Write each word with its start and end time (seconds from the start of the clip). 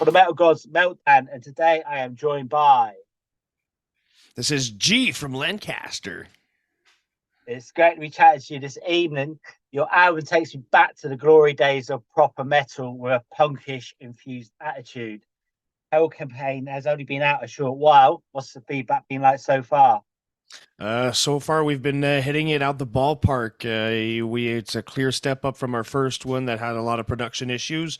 for 0.00 0.06
the 0.06 0.12
Metal 0.12 0.32
Gods 0.32 0.64
Meltdown, 0.64 1.26
and 1.30 1.42
today 1.42 1.82
I 1.86 1.98
am 1.98 2.16
joined 2.16 2.48
by. 2.48 2.94
This 4.34 4.50
is 4.50 4.70
G 4.70 5.12
from 5.12 5.34
Lancaster. 5.34 6.26
It's 7.46 7.70
great 7.70 7.96
to 7.96 8.00
be 8.00 8.08
chatting 8.08 8.40
to 8.40 8.54
you 8.54 8.60
this 8.60 8.78
evening. 8.88 9.38
Your 9.72 9.94
album 9.94 10.24
takes 10.24 10.54
me 10.54 10.62
back 10.72 10.96
to 11.00 11.10
the 11.10 11.18
glory 11.18 11.52
days 11.52 11.90
of 11.90 12.02
proper 12.14 12.44
metal 12.44 12.96
with 12.96 13.12
a 13.12 13.22
punkish 13.38 13.92
infused 14.00 14.52
attitude. 14.58 15.20
Hell 15.92 16.08
Campaign 16.08 16.64
has 16.64 16.86
only 16.86 17.04
been 17.04 17.20
out 17.20 17.44
a 17.44 17.46
short 17.46 17.76
while. 17.76 18.22
What's 18.32 18.54
the 18.54 18.62
feedback 18.62 19.06
been 19.06 19.20
like 19.20 19.38
so 19.38 19.62
far? 19.62 20.00
Uh, 20.78 21.12
so 21.12 21.38
far, 21.38 21.62
we've 21.62 21.82
been 21.82 22.02
uh, 22.02 22.22
hitting 22.22 22.48
it 22.48 22.62
out 22.62 22.78
the 22.78 22.86
ballpark. 22.86 23.64
Uh, 23.64 24.26
we 24.26 24.48
it's 24.48 24.74
a 24.74 24.82
clear 24.82 25.12
step 25.12 25.44
up 25.44 25.56
from 25.56 25.74
our 25.74 25.84
first 25.84 26.24
one 26.24 26.46
that 26.46 26.58
had 26.58 26.74
a 26.74 26.82
lot 26.82 26.98
of 26.98 27.06
production 27.06 27.50
issues. 27.50 27.98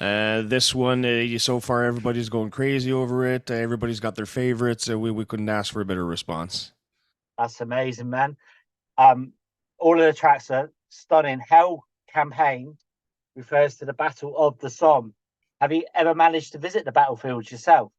Uh, 0.00 0.42
this 0.42 0.74
one, 0.74 1.04
uh, 1.04 1.38
so 1.38 1.60
far, 1.60 1.84
everybody's 1.84 2.28
going 2.28 2.50
crazy 2.50 2.92
over 2.92 3.24
it. 3.26 3.50
Everybody's 3.50 4.00
got 4.00 4.16
their 4.16 4.26
favorites. 4.26 4.88
we 4.88 5.10
we 5.10 5.24
couldn't 5.24 5.48
ask 5.48 5.72
for 5.72 5.80
a 5.80 5.84
better 5.84 6.04
response. 6.04 6.72
That's 7.38 7.60
amazing, 7.60 8.10
man. 8.10 8.36
Um, 8.98 9.32
all 9.78 9.98
of 9.98 10.04
the 10.04 10.12
tracks 10.12 10.50
are 10.50 10.72
stunning. 10.88 11.38
Hell 11.38 11.84
Campaign 12.12 12.76
refers 13.36 13.76
to 13.76 13.84
the 13.84 13.92
Battle 13.92 14.36
of 14.36 14.58
the 14.58 14.70
Somme. 14.70 15.14
Have 15.60 15.72
you 15.72 15.84
ever 15.94 16.14
managed 16.14 16.52
to 16.52 16.58
visit 16.58 16.84
the 16.84 16.92
battlefields 16.92 17.50
yourself? 17.50 17.92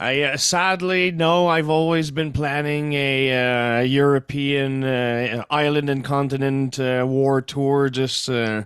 I 0.00 0.22
uh, 0.22 0.36
sadly 0.36 1.10
no. 1.10 1.48
I've 1.48 1.68
always 1.68 2.10
been 2.10 2.32
planning 2.32 2.92
a 2.92 3.78
uh, 3.78 3.80
European 3.80 4.84
uh, 4.84 5.44
island 5.50 5.90
and 5.90 6.04
continent 6.04 6.78
uh, 6.78 7.04
war 7.06 7.40
tour, 7.40 7.88
just 7.88 8.28
uh, 8.30 8.64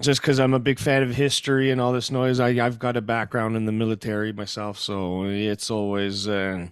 just 0.00 0.22
because 0.22 0.40
I'm 0.40 0.54
a 0.54 0.58
big 0.58 0.78
fan 0.78 1.02
of 1.02 1.14
history 1.14 1.70
and 1.70 1.80
all 1.80 1.92
this 1.92 2.10
noise. 2.10 2.40
I 2.40 2.48
I've 2.64 2.78
got 2.78 2.96
a 2.96 3.02
background 3.02 3.56
in 3.56 3.66
the 3.66 3.72
military 3.72 4.32
myself, 4.32 4.78
so 4.78 5.24
it's 5.24 5.70
always 5.70 6.26
uh, 6.26 6.68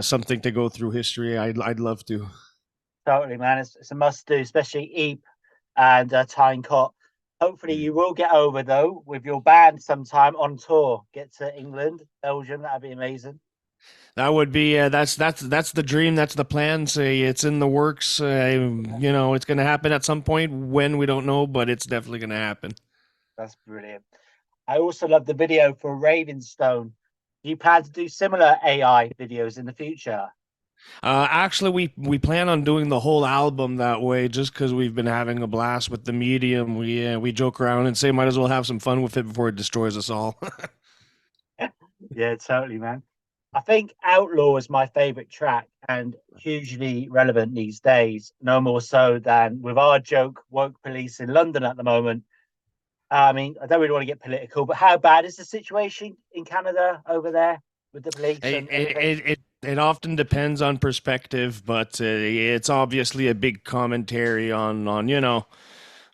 something 0.00 0.40
to 0.40 0.50
go 0.50 0.70
through 0.70 0.92
history. 0.92 1.36
I'd 1.36 1.60
I'd 1.60 1.80
love 1.80 2.04
to. 2.06 2.28
Totally, 3.04 3.36
man. 3.36 3.58
It's, 3.58 3.76
it's 3.76 3.90
a 3.90 3.94
must 3.94 4.26
do, 4.26 4.38
especially 4.38 4.90
Ypres 4.96 5.24
and 5.76 6.12
uh, 6.14 6.24
Tyne 6.26 6.62
Cot. 6.62 6.94
Hopefully, 7.42 7.74
you 7.74 7.92
will 7.92 8.14
get 8.14 8.30
over 8.30 8.62
though 8.62 9.02
with 9.04 9.24
your 9.24 9.42
band 9.42 9.82
sometime 9.82 10.36
on 10.36 10.56
tour. 10.56 11.02
Get 11.12 11.34
to 11.38 11.52
England, 11.58 12.00
Belgium. 12.22 12.62
That'd 12.62 12.82
be 12.82 12.92
amazing. 12.92 13.40
That 14.14 14.28
would 14.28 14.52
be 14.52 14.78
uh, 14.78 14.90
that's 14.90 15.16
that's 15.16 15.40
that's 15.40 15.72
the 15.72 15.82
dream. 15.82 16.14
That's 16.14 16.36
the 16.36 16.44
plan. 16.44 16.86
Say 16.86 17.22
it's 17.22 17.42
in 17.42 17.58
the 17.58 17.66
works. 17.66 18.20
Uh, 18.20 18.70
you 18.96 19.10
know, 19.10 19.34
it's 19.34 19.44
going 19.44 19.58
to 19.58 19.64
happen 19.64 19.90
at 19.90 20.04
some 20.04 20.22
point 20.22 20.52
when 20.52 20.98
we 20.98 21.04
don't 21.04 21.26
know, 21.26 21.48
but 21.48 21.68
it's 21.68 21.84
definitely 21.84 22.20
going 22.20 22.30
to 22.30 22.36
happen. 22.36 22.74
That's 23.36 23.56
brilliant. 23.66 24.04
I 24.68 24.78
also 24.78 25.08
love 25.08 25.26
the 25.26 25.34
video 25.34 25.74
for 25.74 25.96
Ravenstone. 25.96 26.92
Do 27.42 27.50
you 27.50 27.56
plan 27.56 27.82
to 27.82 27.90
do 27.90 28.08
similar 28.08 28.56
AI 28.64 29.10
videos 29.18 29.58
in 29.58 29.66
the 29.66 29.72
future? 29.72 30.28
Uh, 31.02 31.26
actually, 31.28 31.70
we 31.70 31.92
we 31.96 32.18
plan 32.18 32.48
on 32.48 32.62
doing 32.62 32.88
the 32.88 33.00
whole 33.00 33.26
album 33.26 33.76
that 33.76 34.00
way, 34.00 34.28
just 34.28 34.52
because 34.52 34.72
we've 34.72 34.94
been 34.94 35.06
having 35.06 35.42
a 35.42 35.46
blast 35.46 35.90
with 35.90 36.04
the 36.04 36.12
medium. 36.12 36.76
We 36.76 37.06
uh, 37.06 37.18
we 37.18 37.32
joke 37.32 37.60
around 37.60 37.86
and 37.86 37.98
say 37.98 38.12
might 38.12 38.28
as 38.28 38.38
well 38.38 38.48
have 38.48 38.66
some 38.66 38.78
fun 38.78 39.02
with 39.02 39.16
it 39.16 39.26
before 39.26 39.48
it 39.48 39.56
destroys 39.56 39.96
us 39.96 40.10
all. 40.10 40.38
yeah, 42.10 42.36
totally, 42.36 42.78
man. 42.78 43.02
I 43.54 43.60
think 43.60 43.94
Outlaw 44.02 44.56
is 44.56 44.70
my 44.70 44.86
favorite 44.86 45.30
track 45.30 45.68
and 45.88 46.16
hugely 46.38 47.08
relevant 47.10 47.54
these 47.54 47.80
days. 47.80 48.32
No 48.40 48.60
more 48.60 48.80
so 48.80 49.18
than 49.18 49.60
with 49.60 49.76
our 49.76 49.98
joke, 49.98 50.42
woke 50.50 50.80
police 50.82 51.20
in 51.20 51.28
London 51.28 51.64
at 51.64 51.76
the 51.76 51.82
moment. 51.82 52.24
I 53.10 53.32
mean, 53.34 53.56
I 53.60 53.66
don't 53.66 53.80
really 53.80 53.92
want 53.92 54.02
to 54.02 54.06
get 54.06 54.20
political, 54.20 54.64
but 54.64 54.76
how 54.76 54.96
bad 54.96 55.26
is 55.26 55.36
the 55.36 55.44
situation 55.44 56.16
in 56.32 56.46
Canada 56.46 57.02
over 57.06 57.30
there 57.30 57.60
with 57.92 58.04
the 58.04 58.10
police? 58.10 58.38
It, 58.42 58.68
it, 58.70 59.26
it, 59.26 59.40
it 59.62 59.78
often 59.78 60.16
depends 60.16 60.60
on 60.60 60.78
perspective, 60.78 61.62
but 61.64 62.00
uh, 62.00 62.04
it's 62.04 62.68
obviously 62.68 63.28
a 63.28 63.34
big 63.34 63.64
commentary 63.64 64.50
on 64.50 64.88
on 64.88 65.08
you 65.08 65.20
know 65.20 65.46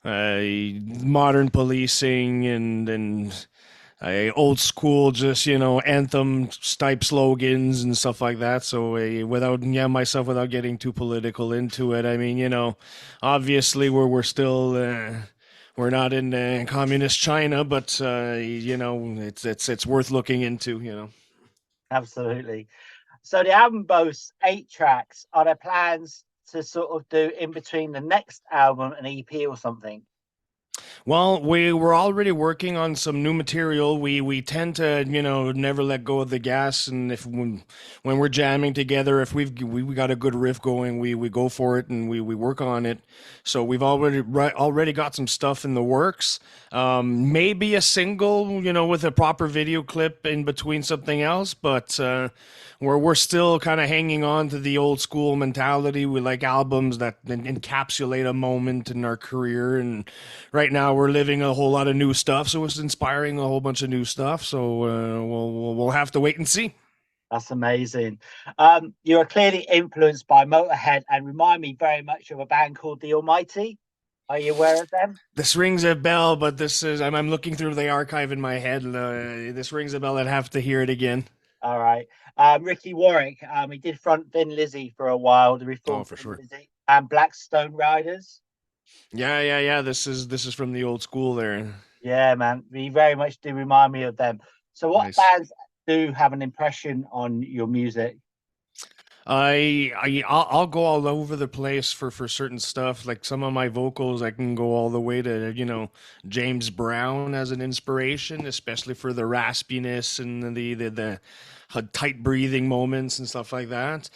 uh, 0.04 0.40
modern 1.04 1.50
policing 1.50 2.46
and 2.46 2.88
and 2.88 3.46
uh, 4.02 4.30
old 4.36 4.58
school 4.60 5.10
just 5.12 5.46
you 5.46 5.58
know 5.58 5.80
anthem 5.80 6.48
type 6.76 7.02
slogans 7.02 7.82
and 7.82 7.96
stuff 7.96 8.20
like 8.20 8.38
that. 8.38 8.64
So 8.64 8.96
uh, 8.96 9.26
without 9.26 9.62
yeah 9.62 9.86
myself 9.86 10.26
without 10.26 10.50
getting 10.50 10.76
too 10.76 10.92
political 10.92 11.52
into 11.52 11.94
it, 11.94 12.04
I 12.04 12.16
mean 12.18 12.36
you 12.36 12.50
know 12.50 12.76
obviously 13.22 13.90
we're 13.90 14.06
we're 14.06 14.22
still. 14.22 14.76
Uh, 14.76 15.14
we're 15.76 15.90
not 15.90 16.12
in 16.12 16.34
uh, 16.34 16.64
communist 16.66 17.20
China, 17.20 17.62
but 17.62 18.00
you 18.00 18.76
know 18.76 19.14
it's 19.18 19.44
it's 19.44 19.68
it's 19.68 19.86
worth 19.86 20.10
looking 20.10 20.42
into. 20.42 20.80
You 20.80 20.92
know, 20.92 21.10
absolutely. 21.92 22.66
So 23.28 23.42
the 23.42 23.52
album 23.52 23.82
boasts 23.82 24.32
eight 24.42 24.70
tracks. 24.70 25.26
Are 25.34 25.44
there 25.44 25.54
plans 25.54 26.24
to 26.52 26.62
sort 26.62 26.88
of 26.92 27.06
do 27.10 27.30
in 27.38 27.50
between 27.50 27.92
the 27.92 28.00
next 28.00 28.42
album 28.50 28.92
an 28.92 29.04
EP 29.04 29.46
or 29.46 29.54
something? 29.54 30.00
Well, 31.06 31.42
we 31.42 31.72
were 31.72 31.94
already 31.94 32.32
working 32.32 32.76
on 32.76 32.94
some 32.96 33.22
new 33.22 33.32
material. 33.32 33.98
We 33.98 34.20
we 34.20 34.42
tend 34.42 34.76
to, 34.76 35.04
you 35.06 35.22
know, 35.22 35.52
never 35.52 35.82
let 35.82 36.04
go 36.04 36.20
of 36.20 36.30
the 36.30 36.38
gas, 36.38 36.86
and 36.86 37.10
if 37.10 37.24
when, 37.24 37.62
when 38.02 38.18
we're 38.18 38.28
jamming 38.28 38.74
together, 38.74 39.20
if 39.20 39.32
we've 39.32 39.52
we, 39.62 39.82
we 39.82 39.94
got 39.94 40.10
a 40.10 40.16
good 40.16 40.34
riff 40.34 40.60
going, 40.60 40.98
we 40.98 41.14
we 41.14 41.28
go 41.28 41.48
for 41.48 41.78
it 41.78 41.88
and 41.88 42.08
we 42.08 42.20
we 42.20 42.34
work 42.34 42.60
on 42.60 42.84
it. 42.84 43.00
So 43.42 43.64
we've 43.64 43.82
already 43.82 44.20
right, 44.20 44.52
already 44.54 44.92
got 44.92 45.14
some 45.14 45.26
stuff 45.26 45.64
in 45.64 45.74
the 45.74 45.82
works. 45.82 46.40
Um, 46.72 47.32
maybe 47.32 47.74
a 47.74 47.80
single, 47.80 48.62
you 48.62 48.72
know, 48.72 48.86
with 48.86 49.04
a 49.04 49.12
proper 49.12 49.46
video 49.46 49.82
clip 49.82 50.26
in 50.26 50.44
between 50.44 50.82
something 50.82 51.22
else, 51.22 51.54
but 51.54 51.98
uh, 51.98 52.28
we're 52.80 52.98
we're 52.98 53.14
still 53.14 53.58
kind 53.58 53.80
of 53.80 53.88
hanging 53.88 54.24
on 54.24 54.48
to 54.50 54.58
the 54.58 54.76
old 54.76 55.00
school 55.00 55.36
mentality. 55.36 56.04
We 56.04 56.20
like 56.20 56.42
albums 56.42 56.98
that 56.98 57.24
encapsulate 57.24 58.28
a 58.28 58.34
moment 58.34 58.90
in 58.90 59.04
our 59.04 59.16
career, 59.16 59.78
and 59.78 60.08
right 60.52 60.70
now 60.70 60.87
we're 60.94 61.10
living 61.10 61.42
a 61.42 61.54
whole 61.54 61.70
lot 61.70 61.88
of 61.88 61.96
new 61.96 62.14
stuff, 62.14 62.48
so 62.48 62.64
it's 62.64 62.78
inspiring 62.78 63.38
a 63.38 63.42
whole 63.42 63.60
bunch 63.60 63.82
of 63.82 63.90
new 63.90 64.04
stuff. 64.04 64.44
So 64.44 64.84
uh, 64.84 65.24
we'll 65.24 65.74
we'll 65.74 65.90
have 65.90 66.10
to 66.12 66.20
wait 66.20 66.38
and 66.38 66.48
see. 66.48 66.74
That's 67.30 67.50
amazing. 67.50 68.20
Um, 68.56 68.94
you 69.02 69.18
are 69.18 69.26
clearly 69.26 69.66
influenced 69.70 70.26
by 70.26 70.44
Motorhead 70.46 71.02
and 71.10 71.26
remind 71.26 71.60
me 71.60 71.76
very 71.78 72.02
much 72.02 72.30
of 72.30 72.40
a 72.40 72.46
band 72.46 72.76
called 72.76 73.00
The 73.00 73.14
Almighty. 73.14 73.78
Are 74.30 74.38
you 74.38 74.54
aware 74.54 74.82
of 74.82 74.90
them? 74.90 75.18
This 75.34 75.56
rings 75.56 75.84
a 75.84 75.94
bell, 75.94 76.36
but 76.36 76.56
this 76.56 76.82
is 76.82 77.00
I'm, 77.00 77.14
I'm 77.14 77.30
looking 77.30 77.54
through 77.54 77.74
the 77.74 77.88
archive 77.88 78.30
in 78.32 78.40
my 78.40 78.54
head. 78.54 78.84
Uh, 78.84 79.52
this 79.52 79.72
rings 79.72 79.94
a 79.94 80.00
bell. 80.00 80.18
I'd 80.18 80.26
have 80.26 80.50
to 80.50 80.60
hear 80.60 80.82
it 80.82 80.90
again. 80.90 81.24
All 81.62 81.78
right. 81.78 82.06
Um, 82.36 82.62
Ricky 82.62 82.94
Warwick, 82.94 83.38
um, 83.50 83.70
he 83.70 83.78
did 83.78 83.98
front 83.98 84.30
Thin 84.32 84.54
Lizzy 84.54 84.94
for 84.96 85.08
a 85.08 85.16
while. 85.16 85.58
The 85.58 85.64
reform 85.66 86.02
oh, 86.02 86.04
for 86.04 86.16
sure. 86.16 86.36
Lizzy, 86.36 86.68
and 86.86 87.08
Black 87.08 87.34
Star 87.34 87.68
Riders. 87.68 88.40
Yeah, 89.12 89.40
yeah, 89.40 89.58
yeah. 89.58 89.82
This 89.82 90.06
is 90.06 90.28
this 90.28 90.46
is 90.46 90.54
from 90.54 90.72
the 90.72 90.84
old 90.84 91.02
school 91.02 91.34
there. 91.34 91.74
Yeah, 92.02 92.34
man. 92.34 92.64
We 92.70 92.88
very 92.88 93.14
much 93.14 93.40
do 93.40 93.54
remind 93.54 93.92
me 93.92 94.02
of 94.04 94.16
them. 94.16 94.40
So, 94.74 94.88
what 94.88 95.04
nice. 95.04 95.16
bands 95.16 95.52
do 95.86 96.12
have 96.12 96.32
an 96.32 96.42
impression 96.42 97.04
on 97.10 97.42
your 97.42 97.66
music? 97.66 98.18
I 99.26 99.92
I 99.94 100.22
I'll, 100.26 100.46
I'll, 100.50 100.66
go 100.66 100.84
all 100.84 101.06
over 101.06 101.36
the 101.36 101.48
place 101.48 101.92
for 101.92 102.10
for 102.10 102.28
certain 102.28 102.58
stuff. 102.58 103.04
Like 103.04 103.26
some 103.26 103.42
of 103.42 103.52
my 103.52 103.68
vocals, 103.68 104.22
I 104.22 104.30
can 104.30 104.54
go 104.54 104.74
all 104.74 104.88
the 104.88 105.00
way 105.00 105.20
to 105.20 105.52
you 105.54 105.66
know 105.66 105.90
James 106.26 106.70
Brown 106.70 107.34
as 107.34 107.50
an 107.50 107.60
inspiration, 107.60 108.46
especially 108.46 108.94
for 108.94 109.12
the 109.12 109.22
raspiness 109.22 110.18
and 110.18 110.56
the 110.56 110.72
the, 110.72 110.88
the 111.74 111.82
tight 111.92 112.22
breathing 112.22 112.68
moments 112.68 113.18
and 113.18 113.28
stuff 113.28 113.52
like 113.52 113.68
that. 113.68 114.08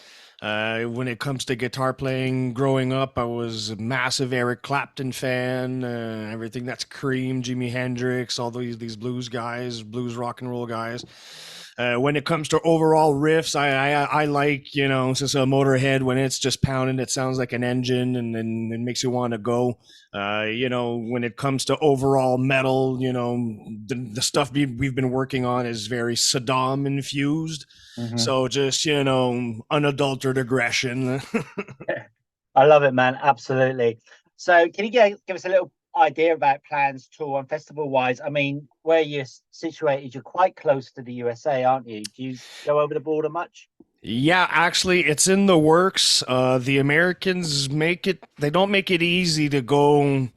Uh, 0.42 0.82
when 0.82 1.06
it 1.06 1.20
comes 1.20 1.44
to 1.44 1.54
guitar 1.54 1.92
playing, 1.92 2.52
growing 2.52 2.92
up, 2.92 3.16
I 3.16 3.22
was 3.22 3.70
a 3.70 3.76
massive 3.76 4.32
Eric 4.32 4.62
Clapton 4.62 5.12
fan. 5.12 5.84
Uh, 5.84 6.30
everything 6.32 6.66
that's 6.66 6.82
Cream, 6.82 7.44
Jimi 7.44 7.70
Hendrix, 7.70 8.40
all 8.40 8.50
these 8.50 8.76
these 8.76 8.96
blues 8.96 9.28
guys, 9.28 9.84
blues 9.84 10.16
rock 10.16 10.40
and 10.40 10.50
roll 10.50 10.66
guys. 10.66 11.04
Uh, 11.78 11.94
when 11.94 12.16
it 12.16 12.26
comes 12.26 12.48
to 12.48 12.60
overall 12.60 13.14
riffs, 13.14 13.56
I, 13.56 13.92
I, 13.92 14.22
I 14.22 14.24
like 14.26 14.74
you 14.74 14.88
know 14.88 15.14
since 15.14 15.34
a 15.34 15.38
Motorhead 15.38 16.02
when 16.02 16.18
it's 16.18 16.38
just 16.38 16.62
pounding, 16.62 16.98
it 16.98 17.10
sounds 17.10 17.38
like 17.38 17.52
an 17.52 17.64
engine 17.64 18.16
and, 18.16 18.36
and 18.36 18.72
it 18.72 18.80
makes 18.80 19.02
you 19.02 19.10
want 19.10 19.32
to 19.32 19.38
go. 19.38 19.78
Uh, 20.14 20.44
you 20.44 20.68
know 20.68 20.96
when 20.96 21.24
it 21.24 21.36
comes 21.36 21.64
to 21.66 21.78
overall 21.78 22.36
metal, 22.36 22.98
you 23.00 23.12
know 23.12 23.36
the, 23.86 23.94
the 24.12 24.22
stuff 24.22 24.52
we, 24.52 24.66
we've 24.66 24.94
been 24.94 25.10
working 25.10 25.46
on 25.46 25.64
is 25.64 25.86
very 25.86 26.14
Sodom 26.14 26.86
infused. 26.86 27.64
Mm-hmm. 27.96 28.18
So 28.18 28.48
just 28.48 28.84
you 28.84 29.02
know 29.02 29.64
unadulterated 29.70 30.42
aggression. 30.42 31.22
I 32.54 32.64
love 32.66 32.82
it, 32.82 32.92
man. 32.92 33.18
Absolutely. 33.20 33.98
So 34.36 34.68
can 34.68 34.84
you 34.84 34.90
give, 34.90 35.18
give 35.26 35.36
us 35.36 35.44
a 35.44 35.48
little 35.48 35.72
idea 36.02 36.34
about 36.34 36.62
plans 36.68 37.08
tour 37.08 37.38
and 37.38 37.48
festival 37.48 37.88
wise 37.88 38.20
i 38.20 38.28
mean 38.28 38.68
where 38.82 39.00
you're 39.00 39.24
situated 39.50 40.12
you're 40.14 40.22
quite 40.22 40.56
close 40.56 40.92
to 40.92 41.02
the 41.02 41.12
usa 41.12 41.64
aren't 41.64 41.88
you? 41.88 42.02
Do 42.14 42.22
you 42.22 42.36
go 42.66 42.80
over 42.80 42.94
the 42.94 43.00
border 43.00 43.28
much? 43.28 43.68
Yeah 44.02 44.46
actually 44.50 45.04
it's 45.04 45.28
in 45.28 45.46
the 45.46 45.58
works. 45.58 46.24
Uh 46.26 46.58
the 46.58 46.78
americans 46.78 47.70
make 47.70 48.06
it 48.06 48.24
they 48.38 48.50
don't 48.50 48.70
make 48.70 48.90
it 48.90 49.02
easy 49.02 49.48
to 49.48 49.62
go 49.62 50.28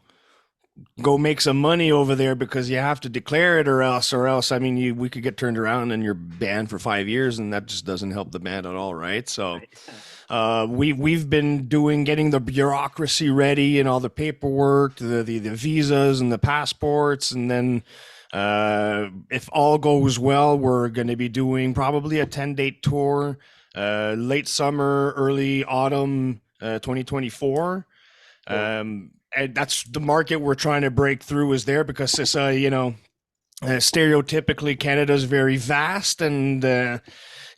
go 1.02 1.18
make 1.18 1.42
some 1.42 1.60
money 1.60 1.92
over 1.92 2.16
there 2.16 2.36
because 2.36 2.70
you 2.70 2.78
have 2.78 3.00
to 3.02 3.10
declare 3.10 3.60
it 3.60 3.68
or 3.68 3.82
else 3.82 4.14
or 4.14 4.28
else 4.28 4.52
I 4.52 4.60
mean 4.60 4.78
you 4.78 4.94
we 4.94 5.10
could 5.10 5.24
get 5.24 5.38
turned 5.38 5.58
around 5.58 5.92
and 5.92 6.04
you're 6.04 6.14
banned 6.14 6.70
for 6.70 6.80
five 6.80 7.08
years 7.08 7.40
and 7.40 7.54
that 7.54 7.66
just 7.66 7.86
doesn't 7.86 8.12
help 8.12 8.32
the 8.32 8.40
band 8.40 8.66
at 8.66 8.76
all, 8.76 8.94
right? 8.94 9.28
So 9.28 9.60
uh, 10.30 10.66
we 10.70 10.94
we've 10.94 11.30
been 11.30 11.68
doing 11.68 12.04
getting 12.04 12.32
the 12.32 12.40
bureaucracy 12.40 13.30
ready 13.30 13.80
and 13.80 13.88
all 13.88 14.00
the 14.00 14.10
paperwork, 14.10 14.96
the 14.96 15.24
the, 15.24 15.40
the 15.40 15.56
visas 15.56 16.22
and 16.22 16.32
the 16.32 16.38
passports, 16.38 17.32
and 17.32 17.50
then 17.50 17.84
uh, 18.34 19.10
if 19.30 19.50
all 19.52 19.78
goes 19.78 20.18
well, 20.18 20.58
we're 20.58 20.90
going 20.90 21.08
to 21.08 21.16
be 21.16 21.30
doing 21.30 21.74
probably 21.74 22.20
a 22.20 22.26
ten 22.26 22.56
date 22.56 22.82
tour, 22.82 23.38
uh, 23.76 24.16
late 24.18 24.48
summer, 24.48 25.14
early 25.16 25.64
autumn, 25.64 26.42
uh, 26.62 26.80
2024. 26.80 27.86
Um, 28.48 29.12
and 29.36 29.54
that's 29.54 29.84
the 29.84 30.00
market 30.00 30.38
we're 30.38 30.56
trying 30.56 30.82
to 30.84 30.92
break 30.92 31.22
through 31.22 31.54
is 31.54 31.66
there 31.66 31.84
because 31.84 32.18
it's 32.20 32.36
uh, 32.36 32.48
you 32.48 32.70
know 32.70 32.96
uh, 33.62 33.78
stereotypically 33.78 34.80
Canada's 34.80 35.26
very 35.26 35.58
vast 35.58 36.22
and 36.22 36.64
uh, 36.64 37.00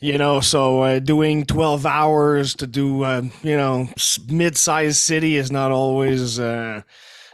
you 0.00 0.16
know 0.18 0.40
so 0.40 0.82
uh, 0.82 0.98
doing 0.98 1.44
12 1.44 1.86
hours 1.86 2.54
to 2.54 2.66
do 2.66 3.02
uh, 3.02 3.22
you 3.42 3.56
know 3.56 3.88
mid-sized 4.28 4.98
city 4.98 5.36
is 5.36 5.50
not 5.50 5.70
always 5.70 6.38
uh, 6.38 6.82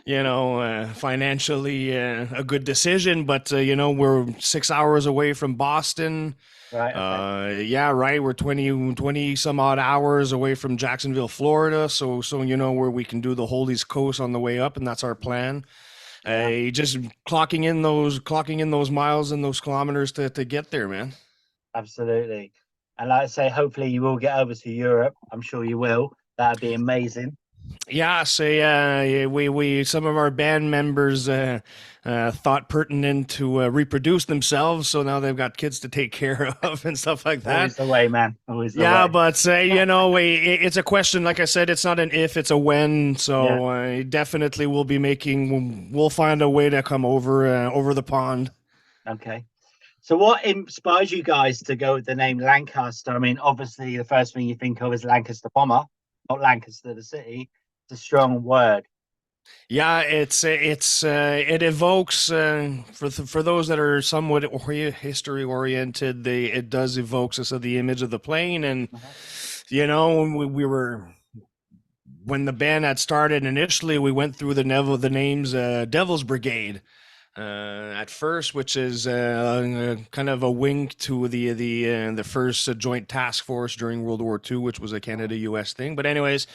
you 0.04 0.22
know 0.22 0.60
uh, 0.60 0.88
financially 0.94 1.96
uh, 1.96 2.26
a 2.34 2.44
good 2.44 2.64
decision 2.64 3.24
but 3.24 3.52
uh, 3.52 3.56
you 3.56 3.76
know 3.76 3.90
we're 3.90 4.26
six 4.38 4.70
hours 4.70 5.06
away 5.06 5.32
from 5.32 5.54
boston 5.54 6.34
Right. 6.74 6.90
okay. 6.90 7.60
uh, 7.60 7.62
yeah, 7.62 7.90
right. 7.90 8.20
We're 8.20 8.32
20, 8.32 8.94
20 8.94 9.36
some 9.36 9.60
odd 9.60 9.78
hours 9.78 10.32
away 10.32 10.56
from 10.56 10.76
Jacksonville, 10.76 11.28
Florida. 11.28 11.88
So, 11.88 12.20
so 12.20 12.42
you 12.42 12.56
know 12.56 12.72
where 12.72 12.90
we 12.90 13.04
can 13.04 13.20
do 13.20 13.34
the 13.34 13.46
whole 13.46 13.70
East 13.70 13.86
Coast 13.86 14.20
on 14.20 14.32
the 14.32 14.40
way 14.40 14.58
up, 14.58 14.76
and 14.76 14.84
that's 14.84 15.04
our 15.04 15.14
plan. 15.14 15.64
Uh, 16.24 16.70
just 16.70 16.98
clocking 17.28 17.64
in 17.64 17.82
those, 17.82 18.18
clocking 18.18 18.58
in 18.58 18.70
those 18.70 18.90
miles 18.90 19.30
and 19.30 19.44
those 19.44 19.60
kilometers 19.60 20.10
to, 20.12 20.30
to 20.30 20.44
get 20.44 20.70
there, 20.70 20.88
man. 20.88 21.12
Absolutely. 21.74 22.52
And 22.98 23.08
like 23.08 23.22
I 23.22 23.26
say, 23.26 23.48
hopefully 23.48 23.88
you 23.90 24.02
will 24.02 24.16
get 24.18 24.38
over 24.38 24.54
to 24.54 24.70
Europe. 24.70 25.14
I'm 25.32 25.40
sure 25.40 25.64
you 25.64 25.78
will. 25.78 26.12
That'd 26.38 26.60
be 26.60 26.74
amazing. 26.74 27.36
Yeah, 27.88 28.24
so 28.24 28.44
uh, 28.44 29.28
we 29.28 29.48
we 29.48 29.84
some 29.84 30.04
of 30.06 30.16
our 30.16 30.30
band 30.30 30.70
members 30.70 31.28
uh, 31.28 31.60
uh, 32.04 32.30
thought 32.30 32.68
pertinent 32.68 33.30
to 33.30 33.62
uh, 33.62 33.68
reproduce 33.68 34.26
themselves, 34.26 34.86
so 34.88 35.02
now 35.02 35.18
they've 35.18 35.36
got 35.36 35.56
kids 35.56 35.80
to 35.80 35.88
take 35.88 36.12
care 36.12 36.54
of 36.62 36.84
and 36.84 36.98
stuff 36.98 37.24
like 37.24 37.42
that. 37.44 37.56
Always 37.56 37.76
the 37.76 37.86
way, 37.86 38.08
man. 38.08 38.36
Always 38.48 38.74
the 38.74 38.82
Yeah, 38.82 39.06
way. 39.06 39.10
but 39.12 39.36
say 39.36 39.68
you 39.70 39.86
know, 39.86 40.10
we, 40.10 40.34
it- 40.36 40.62
it's 40.62 40.76
a 40.76 40.82
question. 40.82 41.24
Like 41.24 41.40
I 41.40 41.46
said, 41.46 41.70
it's 41.70 41.84
not 41.84 41.98
an 41.98 42.10
if, 42.12 42.36
it's 42.36 42.50
a 42.50 42.56
when. 42.58 43.16
So 43.16 43.66
I 43.66 44.02
definitely 44.02 44.66
will 44.66 44.84
be 44.84 44.98
making. 44.98 45.90
We'll 45.90 46.10
find 46.10 46.42
a 46.42 46.48
way 46.50 46.68
to 46.70 46.82
come 46.82 47.04
over 47.04 47.46
uh, 47.46 47.70
over 47.70 47.92
the 47.94 48.02
pond. 48.02 48.50
Okay. 49.08 49.44
So 50.04 50.18
what 50.18 50.44
inspires 50.44 51.10
you 51.10 51.22
guys 51.22 51.62
to 51.62 51.76
go 51.76 51.94
with 51.94 52.04
the 52.04 52.14
name 52.14 52.38
Lancaster? 52.38 53.10
I 53.10 53.18
mean, 53.18 53.38
obviously 53.38 53.96
the 53.96 54.04
first 54.04 54.34
thing 54.34 54.46
you 54.46 54.54
think 54.54 54.82
of 54.82 54.92
is 54.92 55.02
Lancaster 55.02 55.48
Bomber, 55.54 55.84
not 56.28 56.42
Lancaster 56.42 56.92
the 56.92 57.02
city. 57.02 57.48
It's 57.88 57.98
a 57.98 58.02
strong 58.02 58.42
word. 58.42 58.84
Yeah, 59.70 60.00
it's 60.00 60.44
it's 60.44 61.04
uh, 61.04 61.42
it 61.48 61.62
evokes 61.62 62.30
uh, 62.30 62.82
for 62.92 63.08
th- 63.08 63.26
for 63.26 63.42
those 63.42 63.68
that 63.68 63.78
are 63.78 64.02
somewhat 64.02 64.44
ori- 64.44 64.90
history 64.90 65.42
oriented. 65.42 66.22
They 66.22 66.52
it 66.52 66.68
does 66.68 66.98
evokes 66.98 67.38
us 67.38 67.50
of 67.50 67.62
the 67.62 67.78
image 67.78 68.02
of 68.02 68.10
the 68.10 68.18
plane, 68.18 68.62
and 68.62 68.88
you 69.70 69.86
know 69.86 70.20
when 70.20 70.34
we, 70.34 70.44
we 70.44 70.66
were 70.66 71.14
when 72.26 72.44
the 72.44 72.52
band 72.52 72.84
had 72.84 72.98
started 72.98 73.46
initially, 73.46 73.98
we 73.98 74.12
went 74.12 74.36
through 74.36 74.52
the 74.52 74.64
Neville 74.64 74.98
the 74.98 75.08
names 75.08 75.54
uh, 75.54 75.86
Devil's 75.88 76.24
Brigade 76.24 76.82
uh, 77.36 77.94
at 77.96 78.10
first, 78.10 78.54
which 78.54 78.76
is 78.76 79.06
uh, 79.06 79.96
kind 80.12 80.28
of 80.28 80.42
a 80.42 80.50
wink 80.50 80.96
to 80.98 81.26
the 81.28 81.52
the 81.52 81.92
uh, 81.92 82.12
the 82.12 82.24
first 82.24 82.68
uh, 82.68 82.74
joint 82.74 83.08
task 83.08 83.44
force 83.44 83.74
during 83.74 84.04
World 84.04 84.22
War 84.22 84.40
II, 84.48 84.58
which 84.58 84.78
was 84.78 84.92
a 84.92 85.00
Canada-U.S. 85.00 85.72
thing. 85.72 85.96
But 85.96 86.06
anyways, 86.06 86.46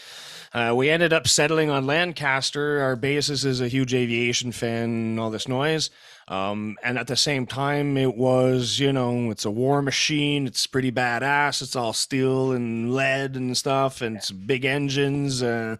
uh, 0.53 0.73
we 0.75 0.89
ended 0.89 1.11
up 1.11 1.27
settling 1.27 1.69
on 1.69 1.85
Lancaster. 1.85 2.81
Our 2.81 2.95
basis 2.95 3.43
is 3.43 3.59
a 3.59 3.67
huge 3.67 3.93
aviation 3.93 4.51
fan, 4.51 5.19
all 5.19 5.29
this 5.29 5.47
noise. 5.47 5.89
Um, 6.29 6.77
and 6.83 6.99
at 6.99 7.07
the 7.07 7.15
same 7.15 7.47
time, 7.47 7.97
it 7.97 8.15
was, 8.15 8.77
you 8.77 8.93
know, 8.93 9.31
it's 9.31 9.45
a 9.45 9.51
war 9.51 9.81
machine. 9.81 10.45
It's 10.45 10.67
pretty 10.67 10.91
badass. 10.91 11.61
It's 11.63 11.75
all 11.75 11.91
steel 11.91 12.51
and 12.51 12.93
lead 12.93 13.35
and 13.35 13.57
stuff, 13.57 14.01
and 14.01 14.15
it's 14.17 14.29
big 14.29 14.63
engines. 14.63 15.41
Uh, 15.41 15.77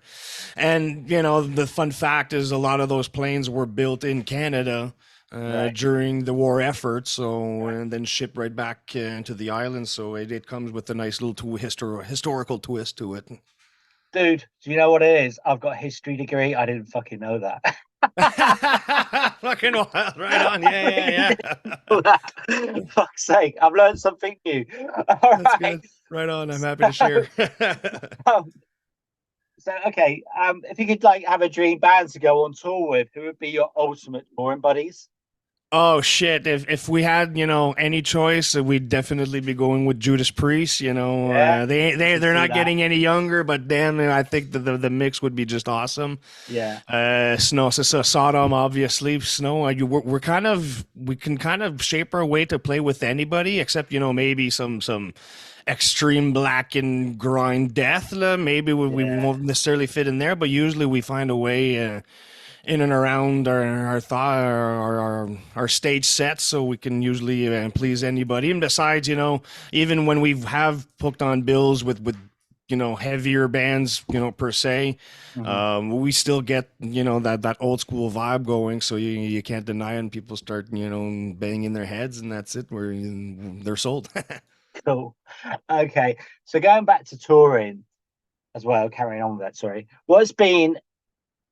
and, 0.55 1.07
you 1.09 1.21
know, 1.21 1.41
the 1.41 1.67
fun 1.67 1.91
fact 1.91 2.33
is 2.33 2.51
a 2.51 2.57
lot 2.57 2.79
of 2.81 2.89
those 2.89 3.07
planes 3.07 3.47
were 3.49 3.67
built 3.67 4.03
in 4.03 4.23
Canada. 4.23 4.93
Uh, 5.31 5.37
Right. 5.37 5.75
during 5.75 6.23
the 6.23 6.33
war 6.33 6.59
effort, 6.59 7.07
so 7.07 7.67
and 7.67 7.91
then 7.93 8.03
shipped 8.03 8.35
right 8.35 8.55
back 8.55 8.93
uh, 8.95 8.99
into 8.99 9.35
the 9.35 9.51
island. 9.51 9.87
So 9.87 10.15
it, 10.15 10.31
it 10.31 10.47
comes 10.47 10.71
with 10.71 10.89
a 10.89 10.95
nice 10.95 11.21
little 11.21 11.35
tw- 11.35 11.61
histor- 11.61 12.03
historical 12.03 12.57
twist 12.57 12.97
to 12.97 13.13
it. 13.13 13.27
Dude, 14.11 14.43
do 14.63 14.71
you 14.71 14.77
know 14.77 14.89
what 14.89 15.03
it 15.03 15.25
is? 15.27 15.39
I've 15.45 15.59
got 15.59 15.73
a 15.73 15.75
history 15.75 16.17
degree. 16.17 16.55
I 16.55 16.65
didn't 16.65 16.85
fucking 16.87 17.19
know 17.19 17.37
that. 17.37 17.61
Fucking 19.41 19.73
wild, 19.73 20.17
right 20.17 20.45
on. 20.45 20.61
Yeah, 20.63 20.89
yeah, 20.89 21.35
yeah. 21.89 22.17
Fuck's 22.91 23.25
sake, 23.25 23.57
I've 23.61 23.73
learned 23.73 23.99
something 23.99 24.37
new. 24.45 24.65
All 25.21 25.31
right. 25.31 25.59
good. 25.59 25.85
Right 26.09 26.29
on. 26.29 26.49
I'm 26.49 26.61
happy 26.61 26.85
to 26.85 26.91
share. 26.91 27.27
Um, 28.25 28.51
so 29.59 29.73
okay, 29.87 30.23
um, 30.39 30.61
if 30.69 30.79
you 30.79 30.87
could 30.87 31.03
like 31.03 31.25
have 31.25 31.41
a 31.41 31.49
dream 31.49 31.79
band 31.79 32.09
to 32.09 32.19
go 32.19 32.45
on 32.45 32.53
tour 32.53 32.89
with, 32.89 33.09
who 33.13 33.23
would 33.23 33.39
be 33.39 33.49
your 33.49 33.69
ultimate 33.75 34.25
touring 34.37 34.61
buddies? 34.61 35.09
Oh 35.71 36.01
shit! 36.01 36.47
If 36.47 36.67
if 36.69 36.89
we 36.89 37.03
had 37.03 37.37
you 37.37 37.45
know 37.45 37.73
any 37.73 38.01
choice, 38.01 38.55
uh, 38.55 38.63
we'd 38.63 38.89
definitely 38.89 39.39
be 39.39 39.53
going 39.53 39.85
with 39.85 39.99
Judas 39.99 40.31
Priest. 40.31 40.81
You 40.81 40.93
know, 40.93 41.29
Yeah, 41.31 41.63
uh, 41.63 41.65
they 41.65 41.95
they 41.95 42.17
they're 42.17 42.33
not 42.33 42.51
getting 42.53 42.81
any 42.81 42.97
younger, 42.97 43.43
but 43.43 43.67
damn, 43.67 43.99
I 43.99 44.23
think 44.23 44.51
the 44.51 44.59
the, 44.59 44.77
the 44.77 44.89
mix 44.89 45.21
would 45.21 45.35
be 45.35 45.45
just 45.45 45.67
awesome. 45.69 46.19
Yeah, 46.47 46.79
Uh, 46.87 47.37
Snow, 47.37 47.69
so, 47.69 47.83
so 47.83 48.01
Sodom, 48.01 48.53
obviously. 48.53 49.19
Snow, 49.19 49.65
uh, 49.65 49.69
you, 49.69 49.85
we're, 49.85 50.01
we're 50.01 50.19
kind 50.19 50.47
of 50.47 50.85
we 50.95 51.15
can 51.15 51.37
kind 51.37 51.61
of 51.63 51.83
shape 51.83 52.13
our 52.13 52.25
way 52.25 52.45
to 52.45 52.59
play 52.59 52.79
with 52.79 53.03
anybody, 53.03 53.59
except 53.59 53.91
you 53.93 53.99
know 53.99 54.13
maybe 54.13 54.49
some 54.49 54.81
some 54.81 55.13
extreme 55.67 56.33
black 56.33 56.73
and 56.73 57.17
grind 57.19 57.75
death. 57.75 58.11
uh, 58.13 58.37
Maybe 58.37 58.73
we, 58.73 58.87
we 58.87 59.03
won't 59.03 59.43
necessarily 59.43 59.85
fit 59.85 60.07
in 60.07 60.17
there, 60.17 60.35
but 60.35 60.49
usually 60.49 60.85
we 60.87 61.01
find 61.01 61.29
a 61.29 61.35
way. 61.35 61.85
Uh, 61.85 62.01
in 62.65 62.81
and 62.81 62.91
around 62.91 63.47
our 63.47 63.63
our 63.87 63.99
thought 64.01 64.37
our, 64.37 64.99
our 64.99 65.29
our 65.55 65.67
stage 65.67 66.05
sets 66.05 66.43
so 66.43 66.63
we 66.63 66.77
can 66.77 67.01
usually 67.01 67.47
uh, 67.47 67.69
please 67.71 68.03
anybody 68.03 68.51
and 68.51 68.61
besides 68.61 69.07
you 69.07 69.15
know 69.15 69.41
even 69.71 70.05
when 70.05 70.21
we 70.21 70.39
have 70.41 70.87
hooked 71.01 71.21
on 71.21 71.41
bills 71.43 71.83
with 71.83 71.99
with 72.01 72.17
you 72.67 72.75
know 72.75 72.95
heavier 72.95 73.47
bands 73.47 74.03
you 74.11 74.19
know 74.19 74.31
per 74.31 74.51
se 74.51 74.97
Mhm. 75.35 75.45
um, 75.47 76.01
we 76.01 76.11
still 76.11 76.41
get 76.41 76.69
you 76.79 77.03
know 77.03 77.19
that 77.19 77.41
that 77.43 77.57
old 77.59 77.79
school 77.79 78.09
vibe 78.11 78.45
going 78.45 78.81
so 78.81 78.95
you 78.95 79.11
you 79.11 79.41
can't 79.41 79.65
deny 79.65 79.93
it 79.93 79.99
and 79.99 80.11
people 80.11 80.35
start 80.35 80.67
you 80.71 80.89
know 80.89 81.33
banging 81.37 81.73
their 81.73 81.85
heads 81.85 82.19
and 82.19 82.31
that's 82.31 82.55
it 82.55 82.65
where 82.69 82.93
they're 83.63 83.75
sold 83.77 84.09
cool. 84.85 85.15
Okay, 85.69 86.17
so 86.45 86.59
going 86.59 86.85
back 86.85 87.05
to 87.05 87.17
touring 87.17 87.83
as 88.55 88.65
well, 88.65 88.89
carrying 88.89 89.21
on 89.21 89.31
with 89.31 89.41
that. 89.41 89.55
Sorry, 89.55 89.87
what's 90.05 90.31
been 90.31 90.77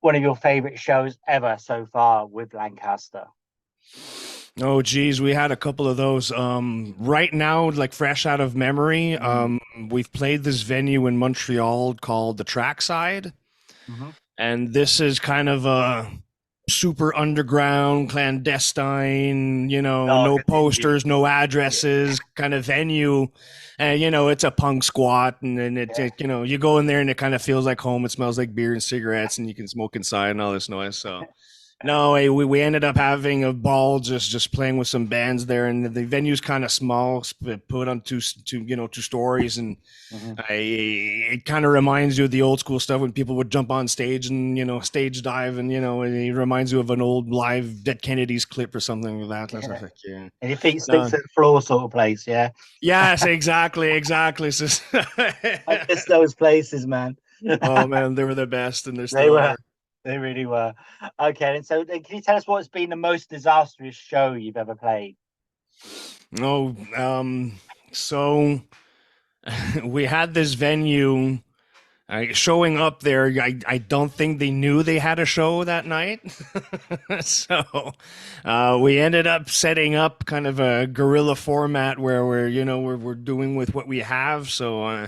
one 0.01 0.15
of 0.15 0.21
your 0.21 0.35
favorite 0.35 0.79
shows 0.79 1.17
ever 1.27 1.57
so 1.59 1.85
far 1.85 2.25
with 2.25 2.53
Lancaster? 2.53 3.25
Oh 4.59 4.81
geez, 4.81 5.21
we 5.21 5.33
had 5.33 5.51
a 5.51 5.55
couple 5.55 5.87
of 5.87 5.97
those. 5.97 6.31
Um, 6.31 6.95
right 6.97 7.31
now, 7.31 7.69
like 7.71 7.93
fresh 7.93 8.25
out 8.25 8.39
of 8.39 8.55
memory, 8.55 9.17
Mhm. 9.19 9.23
um, 9.23 9.59
we've 9.89 10.11
played 10.11 10.43
this 10.43 10.61
venue 10.63 11.05
in 11.07 11.17
Montreal 11.17 11.93
called 11.95 12.37
the 12.37 12.43
Trackside, 12.43 13.33
Mhm. 13.87 14.13
and 14.37 14.73
this 14.73 14.99
is 14.99 15.19
kind 15.19 15.47
of 15.47 15.65
a 15.65 16.11
super 16.69 17.15
underground, 17.15 18.09
clandestine, 18.09 19.69
you 19.69 19.81
know, 19.81 20.09
Oh, 20.09 20.25
no 20.25 20.39
posters, 20.47 21.05
no 21.05 21.25
addresses 21.25 22.19
kind 22.35 22.53
of 22.53 22.65
venue. 22.65 23.27
And 23.79 24.01
you 24.01 24.09
know, 24.09 24.29
it's 24.29 24.43
a 24.43 24.51
punk 24.51 24.83
squat, 24.83 25.37
and 25.41 25.57
then 25.57 25.77
it, 25.77 25.91
Yeah. 25.97 26.05
it, 26.05 26.13
you 26.19 26.27
know, 26.27 26.43
you 26.43 26.57
go 26.57 26.79
in 26.79 26.87
there 26.87 26.99
and 26.99 27.09
it 27.09 27.17
kind 27.17 27.35
of 27.35 27.41
feels 27.41 27.65
like 27.65 27.79
home. 27.79 28.05
It 28.05 28.11
smells 28.11 28.37
like 28.37 28.55
beer 28.55 28.73
and 28.73 28.81
cigarettes, 28.81 29.37
and 29.37 29.47
you 29.47 29.53
can 29.53 29.67
smoke 29.67 29.95
inside 29.95 30.31
and 30.31 30.41
all 30.41 30.51
this 30.51 30.67
noise. 30.67 30.97
So. 30.97 31.25
No, 31.83 32.15
eh, 32.15 32.27
we, 32.29 32.43
we 32.43 32.59
ended 32.61 32.83
up 32.83 32.97
having 32.97 33.43
a 33.43 33.53
ball 33.53 33.99
just 33.99 34.31
just 34.31 34.51
playing 34.51 34.77
with 34.77 34.87
some 34.87 35.05
bands 35.05 35.45
there, 35.45 35.67
and 35.67 35.85
the 35.93 36.05
venue's 36.05 36.41
kind 36.41 36.65
of 36.65 36.71
small, 36.71 37.23
put 37.69 37.87
on 37.87 38.01
two 38.01 38.19
two 38.19 38.61
you 38.63 38.75
know 38.75 38.87
two 38.87 39.01
stories, 39.01 39.57
and 39.59 39.77
Mhm. 40.11 40.39
I, 40.49 40.53
it 41.33 41.45
kind 41.45 41.65
of 41.65 41.71
reminds 41.71 42.17
you 42.17 42.23
of 42.25 42.31
the 42.31 42.41
old 42.41 42.59
school 42.61 42.79
stuff 42.79 43.01
when 43.01 43.11
people 43.11 43.35
would 43.35 43.51
jump 43.51 43.69
on 43.69 43.87
stage 43.87 44.25
and 44.27 44.57
you 44.57 44.65
know 44.65 44.79
stage 44.79 45.21
dive, 45.21 45.59
and 45.59 45.71
you 45.71 45.79
know 45.79 46.01
it 46.01 46.31
reminds 46.31 46.71
you 46.71 46.79
of 46.79 46.89
an 46.89 46.99
old 47.01 47.29
live 47.29 47.83
Dead 47.83 48.01
Kennedys 48.01 48.43
clip 48.45 48.73
or 48.73 48.79
something 48.79 49.21
like 49.21 49.29
that. 49.29 49.51
That's 49.61 49.67
Yeah. 49.67 49.81
like, 49.83 49.91
yeah. 50.03 50.29
And 50.41 50.49
your 50.49 50.57
feet 50.57 50.81
sticks 50.81 51.11
to 51.11 51.17
the 51.17 51.27
floor, 51.35 51.61
sort 51.61 51.83
of 51.83 51.91
place. 51.91 52.25
Yeah, 52.25 52.49
Yes, 52.81 53.23
exactly, 53.25 53.91
exactly. 53.91 54.49
I 54.93 55.85
miss 55.87 56.05
those 56.05 56.33
places, 56.33 56.87
man. 56.87 57.17
oh 57.61 57.85
man, 57.85 58.15
they 58.15 58.23
were 58.23 58.33
the 58.33 58.47
best, 58.47 58.87
and 58.87 58.97
they're 58.97 59.03
They 59.03 59.07
still 59.25 59.33
were. 59.33 59.41
are. 59.41 59.57
They 60.07 60.17
really 60.17 60.45
were. 60.45 60.73
Okay, 61.19 61.57
and 61.57 61.65
so 61.65 61.83
can 61.83 62.03
you 62.09 62.21
tell 62.21 62.37
us 62.37 62.47
what's 62.47 62.69
been 62.69 62.89
the 62.89 62.95
most 62.95 63.29
disastrous 63.29 63.95
show 63.95 64.33
you've 64.33 64.57
ever 64.57 64.73
played? 64.73 65.17
No, 66.31 66.75
um, 66.95 67.59
so 67.91 68.61
we 69.83 70.05
had 70.05 70.33
this 70.33 70.53
venue. 70.53 71.39
Uh, 72.09 72.27
showing 72.31 72.77
up 72.77 73.01
there, 73.01 73.25
I, 73.41 73.59
I 73.67 73.79
don't 73.79 74.13
think 74.13 74.39
they 74.39 74.49
knew 74.49 74.81
they 74.81 74.97
had 74.97 75.19
a 75.19 75.25
show 75.25 75.65
that 75.65 75.85
night. 75.85 76.21
so 77.19 77.91
uh, 78.45 78.79
we 78.81 78.97
ended 78.97 79.27
up 79.27 79.49
setting 79.49 79.95
up 79.95 80.23
kind 80.23 80.47
of 80.47 80.61
a 80.61 80.87
guerrilla 80.87 81.35
format 81.35 81.99
where 81.99 82.25
we're, 82.25 82.47
you 82.47 82.63
know, 82.63 82.79
we're, 82.79 82.95
we're 82.95 83.13
doing 83.13 83.57
with 83.57 83.75
what 83.75 83.89
we 83.89 83.99
have. 83.99 84.49
So 84.49 84.85
uh, 84.85 85.07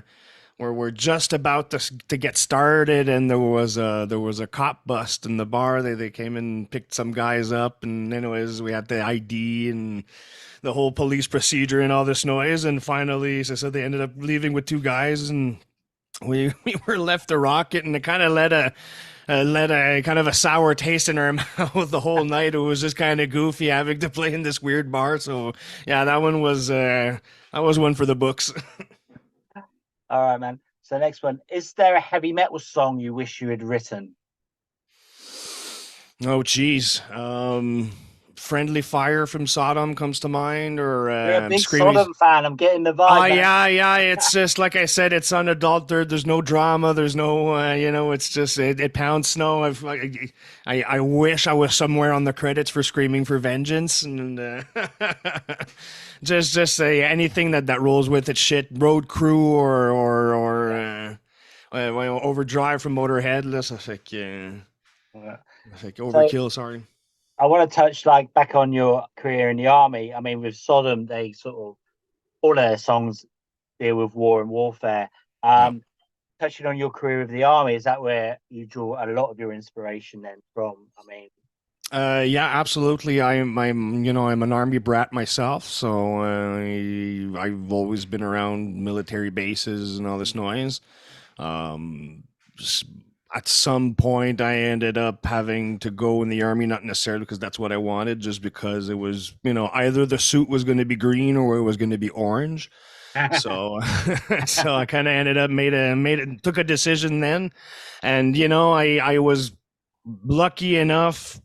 where 0.59 0.73
we're 0.73 0.91
just 0.91 1.31
about 1.31 1.69
to, 1.69 1.79
to 2.09 2.17
get 2.17 2.35
started 2.35 3.07
and 3.07 3.29
there 3.29 3.39
was 3.39 3.77
a 3.77 4.05
there 4.09 4.19
was 4.19 4.41
a 4.41 4.47
cop 4.47 4.85
bust 4.85 5.25
in 5.25 5.37
the 5.37 5.45
bar 5.45 5.81
they, 5.81 5.93
they 5.93 6.09
came 6.09 6.35
and 6.35 6.69
picked 6.69 6.93
some 6.93 7.13
guys 7.13 7.53
up 7.53 7.81
and 7.81 8.13
anyways 8.13 8.61
we 8.61 8.73
had 8.73 8.89
the 8.89 9.01
id 9.01 9.69
and 9.69 10.03
the 10.61 10.73
whole 10.73 10.91
police 10.91 11.27
procedure 11.27 11.79
and 11.79 11.93
all 11.93 12.03
this 12.03 12.25
noise 12.25 12.65
and 12.65 12.83
finally 12.83 13.41
so, 13.41 13.55
so 13.55 13.69
they 13.69 13.83
ended 13.83 14.01
up 14.01 14.11
leaving 14.17 14.51
with 14.51 14.65
two 14.65 14.81
guys 14.81 15.29
and 15.29 15.59
we 16.21 16.53
we 16.65 16.75
were 16.85 16.97
left 16.97 17.31
a 17.31 17.37
rocket 17.37 17.85
and 17.85 17.95
it 17.95 18.03
kind 18.03 18.21
of 18.21 18.33
led 18.33 18.51
a 18.51 18.73
uh, 19.29 19.43
let 19.43 19.69
a 19.69 20.01
kind 20.01 20.17
of 20.17 20.25
a 20.25 20.33
sour 20.33 20.73
taste 20.73 21.07
in 21.07 21.19
our 21.19 21.33
mouth 21.57 21.91
the 21.91 21.99
whole 21.99 22.25
night. 22.25 22.55
It 22.55 22.57
was 22.57 22.81
just 22.81 22.95
kind 22.95 23.21
of 23.21 23.29
goofy 23.29 23.67
having 23.67 23.99
to 23.99 24.09
play 24.09 24.33
in 24.33 24.41
this 24.41 24.59
weird 24.59 24.91
bar. 24.91 25.19
So 25.19 25.53
yeah, 25.85 26.03
that 26.03 26.23
one 26.23 26.41
was 26.41 26.71
uh, 26.71 27.19
that 27.53 27.59
was 27.59 27.77
one 27.77 27.93
for 27.93 28.07
the 28.07 28.15
books. 28.15 28.51
All 30.09 30.21
right, 30.21 30.39
man. 30.39 30.59
So 30.81 30.97
next 30.97 31.21
one, 31.21 31.39
is 31.49 31.73
there 31.73 31.95
a 31.95 32.01
heavy 32.01 32.33
metal 32.33 32.59
song 32.59 32.99
you 32.99 33.13
wish 33.13 33.41
you 33.41 33.49
had 33.49 33.61
written? 33.61 34.15
Oh, 36.25 36.43
geez. 36.43 37.01
Um, 37.11 37.91
Friendly 38.39 38.81
Fire 38.81 39.27
from 39.27 39.45
Sodom 39.45 39.95
comes 39.95 40.21
to 40.21 40.29
mind, 40.29 40.79
or 40.79 41.09
You're 41.09 41.09
a 41.09 41.37
um, 41.43 41.49
big 41.49 41.59
Screaming. 41.59 41.93
Sodom 41.93 42.13
fan. 42.13 42.45
I'm 42.45 42.55
getting 42.55 42.83
the 42.83 42.93
vibe. 42.93 43.07
Oh 43.09 43.25
yeah, 43.25 43.67
yeah. 43.67 43.97
It's 44.13 44.31
just 44.31 44.57
like 44.57 44.75
I 44.75 44.85
said. 44.85 45.11
It's 45.11 45.33
unadulterated. 45.33 46.09
There's 46.09 46.25
no 46.25 46.41
drama. 46.41 46.93
There's 46.93 47.15
no, 47.15 47.55
uh, 47.55 47.73
you 47.73 47.91
know. 47.91 48.11
It's 48.11 48.29
just 48.29 48.57
it, 48.57 48.79
it 48.79 48.93
pounds 48.93 49.27
snow. 49.27 49.63
I've, 49.65 49.83
I, 49.83 50.31
I 50.65 50.83
I 50.83 50.99
wish 51.01 51.47
I 51.47 51.53
was 51.53 51.75
somewhere 51.75 52.13
on 52.13 52.23
the 52.23 52.33
credits 52.33 52.69
for 52.69 52.81
Screaming 52.81 53.25
for 53.25 53.37
Vengeance, 53.37 54.03
and 54.03 54.39
uh, 54.39 54.63
just 56.23 56.53
just 56.53 56.75
say 56.75 57.03
anything 57.03 57.51
that 57.51 57.67
that 57.67 57.81
rolls 57.81 58.09
with 58.09 58.29
it. 58.29 58.37
Shit, 58.37 58.67
Road 58.71 59.09
Crew 59.09 59.47
or 59.47 59.91
or 59.91 60.33
or 60.33 60.71
uh, 60.71 61.15
uh, 61.73 62.21
Overdrive 62.21 62.81
from 62.81 62.95
Motorhead. 62.95 63.51
That's 63.51 63.71
I 63.71 63.77
think 63.77 64.11
yeah. 64.11 64.51
Yeah. 65.13 65.37
I 65.73 65.77
think 65.77 65.97
Overkill. 65.97 66.51
Sorry. 66.51 66.83
I 67.39 67.45
want 67.45 67.69
to 67.69 67.75
touch 67.75 68.05
like 68.05 68.33
back 68.33 68.53
on 68.53 68.73
your 68.73 69.05
career 69.15 69.49
in 69.49 69.57
the 69.57 69.67
army. 69.67 70.13
I 70.13 70.19
mean, 70.19 70.41
with 70.41 70.55
Sodom, 70.55 71.05
they 71.05 71.31
sort 71.31 71.55
of 71.55 71.77
all 72.41 72.55
their 72.55 72.77
songs 72.77 73.25
deal 73.79 73.95
with 73.95 74.13
war 74.13 74.41
and 74.41 74.49
warfare. 74.49 75.09
Um, 75.41 75.83
Touching 76.39 76.65
on 76.67 76.77
your 76.77 76.89
career 76.89 77.19
with 77.19 77.31
the 77.31 77.43
army, 77.43 77.75
is 77.75 77.83
that 77.83 78.01
where 78.01 78.39
you 78.49 78.65
draw 78.65 79.03
a 79.03 79.07
lot 79.07 79.29
of 79.29 79.39
your 79.39 79.51
inspiration 79.51 80.21
then 80.21 80.37
from? 80.53 80.87
I 80.97 81.01
mean, 81.05 81.29
Uh, 81.91 82.23
yeah, 82.25 82.45
absolutely. 82.45 83.21
I'm, 83.21 83.57
I'm, 83.57 84.05
you 84.05 84.13
know, 84.13 84.29
I'm 84.29 84.41
an 84.43 84.53
army 84.53 84.77
brat 84.77 85.11
myself, 85.11 85.65
so 85.65 86.19
uh, 86.19 86.59
I, 86.59 87.45
I've 87.45 87.73
always 87.73 88.05
been 88.05 88.23
around 88.23 88.81
military 88.81 89.29
bases 89.29 89.97
and 89.97 90.07
all 90.07 90.17
this 90.17 90.33
noise. 90.33 90.79
Um, 91.37 92.23
at 93.33 93.47
some 93.47 93.93
point, 93.93 94.41
I 94.41 94.55
ended 94.55 94.97
up 94.97 95.25
having 95.25 95.77
to 95.79 95.91
go 95.91 96.23
in 96.23 96.29
the 96.29 96.41
army, 96.41 96.65
not 96.65 96.83
necessarily 96.83 97.21
because 97.21 97.37
that's 97.37 97.59
what 97.59 97.71
I 97.71 97.77
wanted, 97.77 98.19
just 98.19 98.41
because 98.41 98.89
it 98.89 98.95
was, 98.95 99.33
you 99.43 99.53
know, 99.53 99.69
either 99.73 100.05
the 100.05 100.17
suit 100.17 100.49
was 100.49 100.63
going 100.63 100.79
to 100.79 100.85
be 100.85 100.95
green 100.95 101.37
or 101.37 101.57
it 101.57 101.61
was 101.61 101.77
going 101.77 101.91
to 101.91 101.97
be 101.97 102.09
orange. 102.09 102.71
so 103.37 103.79
so 104.45 104.75
I 104.75 104.85
kind 104.87 105.07
of 105.07 105.13
ended 105.13 105.37
up 105.37 105.51
made 105.51 105.73
a 105.73 105.95
made 105.95 106.19
it 106.19 106.43
took 106.43 106.57
a 106.57 106.63
decision 106.63 107.19
then, 107.19 107.51
and 108.01 108.35
you 108.35 108.47
know 108.47 108.71
I 108.71 108.97
I 108.97 109.19
was 109.19 109.51
lucky 110.23 110.77
enough 110.77 111.39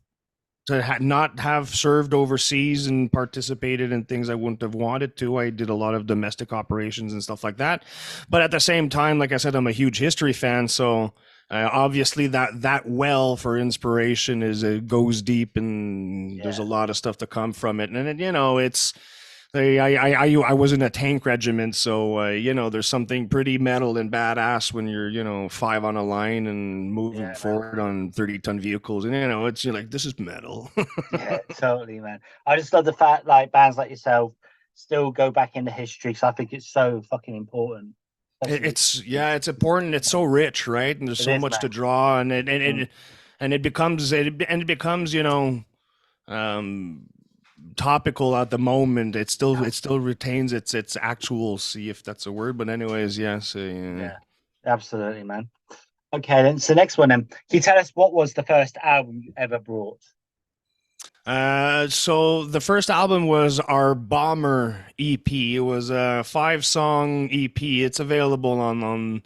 to 0.66 0.82
ha- 0.82 0.98
not 1.00 1.38
have 1.40 1.68
served 1.68 2.14
overseas 2.14 2.86
and 2.86 3.12
participated 3.12 3.92
in 3.92 4.04
things 4.04 4.30
I 4.30 4.34
wouldn't 4.34 4.62
have 4.62 4.74
wanted 4.74 5.16
to. 5.18 5.36
I 5.36 5.50
did 5.50 5.68
a 5.68 5.74
lot 5.74 5.94
of 5.94 6.06
domestic 6.06 6.52
operations 6.52 7.12
and 7.12 7.22
stuff 7.22 7.44
like 7.44 7.58
that, 7.58 7.82
but 8.30 8.40
at 8.40 8.50
the 8.50 8.60
same 8.60 8.88
time, 8.88 9.18
like 9.18 9.32
I 9.32 9.36
said, 9.36 9.54
I'm 9.54 9.66
a 9.66 9.72
huge 9.72 9.98
history 9.98 10.32
fan, 10.32 10.68
so. 10.68 11.12
Uh, 11.50 11.68
obviously, 11.72 12.26
that 12.28 12.50
that 12.62 12.88
well 12.88 13.36
for 13.36 13.58
inspiration 13.58 14.42
is 14.42 14.62
it 14.62 14.88
goes 14.88 15.22
deep, 15.22 15.56
and 15.56 16.40
there's 16.42 16.58
a 16.58 16.64
lot 16.64 16.90
of 16.90 16.96
stuff 16.96 17.18
to 17.18 17.26
come 17.26 17.52
from 17.52 17.80
it. 17.80 17.90
And 17.90 18.08
it, 18.08 18.18
you 18.18 18.32
know, 18.32 18.58
it's 18.58 18.92
I, 19.54 19.78
I, 19.78 19.88
I, 19.94 20.24
I 20.26 20.34
I 20.48 20.52
was 20.54 20.72
in 20.72 20.82
a 20.82 20.90
tank 20.90 21.24
regiment, 21.26 21.76
so 21.76 22.18
uh, 22.18 22.30
you 22.30 22.54
know 22.54 22.70
there's 22.70 22.88
something 22.88 23.28
pretty 23.28 23.56
metal 23.58 23.96
and 23.98 24.10
badass 24.10 24.72
when 24.72 24.88
you're 24.88 25.08
you 25.08 25.22
know 25.22 25.48
five 25.48 25.84
on 25.84 25.96
a 25.96 26.02
line 26.02 26.46
and 26.46 26.92
moving 26.92 27.20
Yeah. 27.20 27.34
forward 27.34 27.78
on 27.78 28.10
thirty 28.10 28.38
ton 28.38 28.58
vehicles, 28.58 29.04
and 29.04 29.14
you 29.14 29.28
know 29.28 29.46
it's 29.46 29.64
you're 29.64 29.74
like 29.74 29.90
this 29.90 30.06
is 30.06 30.18
metal. 30.18 30.72
yeah, 31.12 31.38
totally, 31.52 32.00
man. 32.00 32.20
I 32.46 32.56
just 32.56 32.72
love 32.72 32.84
the 32.86 32.92
fact 32.94 33.26
like 33.26 33.52
bands 33.52 33.76
like 33.76 33.90
yourself 33.90 34.32
still 34.74 35.12
go 35.12 35.30
back 35.30 35.54
into 35.54 35.70
history 35.70 36.10
because 36.10 36.24
I 36.24 36.32
think 36.32 36.52
it's 36.52 36.66
so 36.72 37.00
fucking 37.08 37.36
important. 37.36 37.94
It's 38.42 39.04
yeah, 39.04 39.34
it's 39.34 39.48
important. 39.48 39.94
It's 39.94 40.10
so 40.10 40.22
rich, 40.24 40.66
right? 40.66 40.98
And 40.98 41.08
there's 41.08 41.20
It 41.20 41.24
so 41.24 41.38
much 41.38 41.58
to 41.60 41.68
draw, 41.68 42.20
and 42.20 42.32
it 42.32 42.48
and 42.48 42.62
Mm. 42.62 42.82
it 42.82 42.90
and 43.40 43.52
it 43.54 43.62
becomes 43.62 44.12
it 44.12 44.42
and 44.48 44.62
it 44.62 44.66
becomes 44.66 45.14
you 45.14 45.22
know 45.22 45.64
um 46.28 47.06
topical 47.76 48.36
at 48.36 48.50
the 48.50 48.58
moment. 48.58 49.16
It 49.16 49.30
still 49.30 49.62
it 49.64 49.74
still 49.74 50.00
retains 50.00 50.52
its 50.52 50.74
its 50.74 50.96
actual 51.00 51.58
see 51.58 51.88
if 51.90 52.02
that's 52.02 52.26
a 52.26 52.32
word, 52.32 52.58
but 52.58 52.68
anyways, 52.68 53.18
yes, 53.18 53.56
uh, 53.56 53.58
Yeah. 53.60 54.18
absolutely, 54.66 55.24
man. 55.24 55.50
Okay, 56.12 56.42
then. 56.42 56.58
So 56.58 56.74
next 56.74 56.98
one, 56.98 57.08
then. 57.08 57.24
Can 57.26 57.38
you 57.50 57.60
tell 57.60 57.78
us 57.78 57.90
what 57.94 58.12
was 58.12 58.34
the 58.34 58.42
first 58.42 58.76
album 58.82 59.20
you 59.24 59.32
ever 59.36 59.58
brought? 59.58 60.00
Uh, 61.26 61.88
so 61.88 62.44
the 62.44 62.60
first 62.60 62.90
album 62.90 63.26
was 63.26 63.58
our 63.60 63.94
Bomber 63.94 64.84
EP. 64.98 65.32
It 65.32 65.60
was 65.60 65.90
a 65.90 66.22
five 66.24 66.66
song 66.66 67.30
EP. 67.32 67.62
It's 67.62 67.98
available 67.98 68.60
on 68.60 68.82
on 68.84 69.22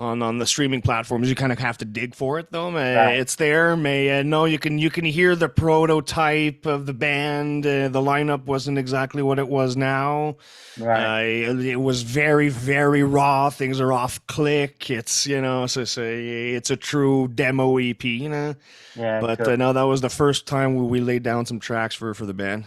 on 0.00 0.22
on 0.22 0.38
the 0.38 0.46
streaming 0.46 0.80
platforms. 0.80 1.28
You 1.28 1.34
kind 1.34 1.50
of 1.50 1.58
have 1.58 1.78
to 1.78 1.84
dig 1.84 2.14
for 2.14 2.38
it 2.38 2.50
though. 2.52 2.72
Right. 2.72 3.18
It's 3.18 3.34
there. 3.34 3.76
May 3.76 4.20
uh, 4.20 4.22
no, 4.22 4.44
you 4.44 4.58
can 4.58 4.78
you 4.78 4.90
can 4.90 5.04
hear 5.04 5.34
the 5.34 5.48
prototype 5.48 6.66
of 6.66 6.86
the 6.86 6.94
band. 6.94 7.66
Uh, 7.66 7.88
the 7.88 8.00
lineup 8.00 8.44
wasn't 8.44 8.78
exactly 8.78 9.22
what 9.22 9.38
it 9.38 9.48
was 9.48 9.76
now. 9.76 10.36
Right. 10.78 11.46
Uh, 11.46 11.52
it, 11.52 11.66
it 11.66 11.76
was 11.76 12.02
very, 12.02 12.48
very 12.48 13.02
raw. 13.02 13.50
Things 13.50 13.80
are 13.80 13.92
off 13.92 14.24
click. 14.26 14.90
It's 14.90 15.26
you 15.26 15.40
know, 15.40 15.66
so 15.66 15.84
say 15.84 16.50
it's 16.50 16.70
a 16.70 16.76
true 16.76 17.28
demo 17.28 17.78
EP, 17.78 18.04
you 18.04 18.28
know. 18.28 18.54
yeah. 18.94 19.20
But 19.20 19.38
cool. 19.38 19.50
uh, 19.50 19.56
no, 19.56 19.72
that 19.72 19.82
was 19.82 20.00
the 20.00 20.10
first 20.10 20.46
time 20.46 20.76
we, 20.76 20.86
we 20.86 21.00
laid 21.00 21.22
down 21.24 21.46
some 21.46 21.58
tracks 21.58 21.94
for 21.94 22.14
for 22.14 22.26
the 22.26 22.34
band. 22.34 22.66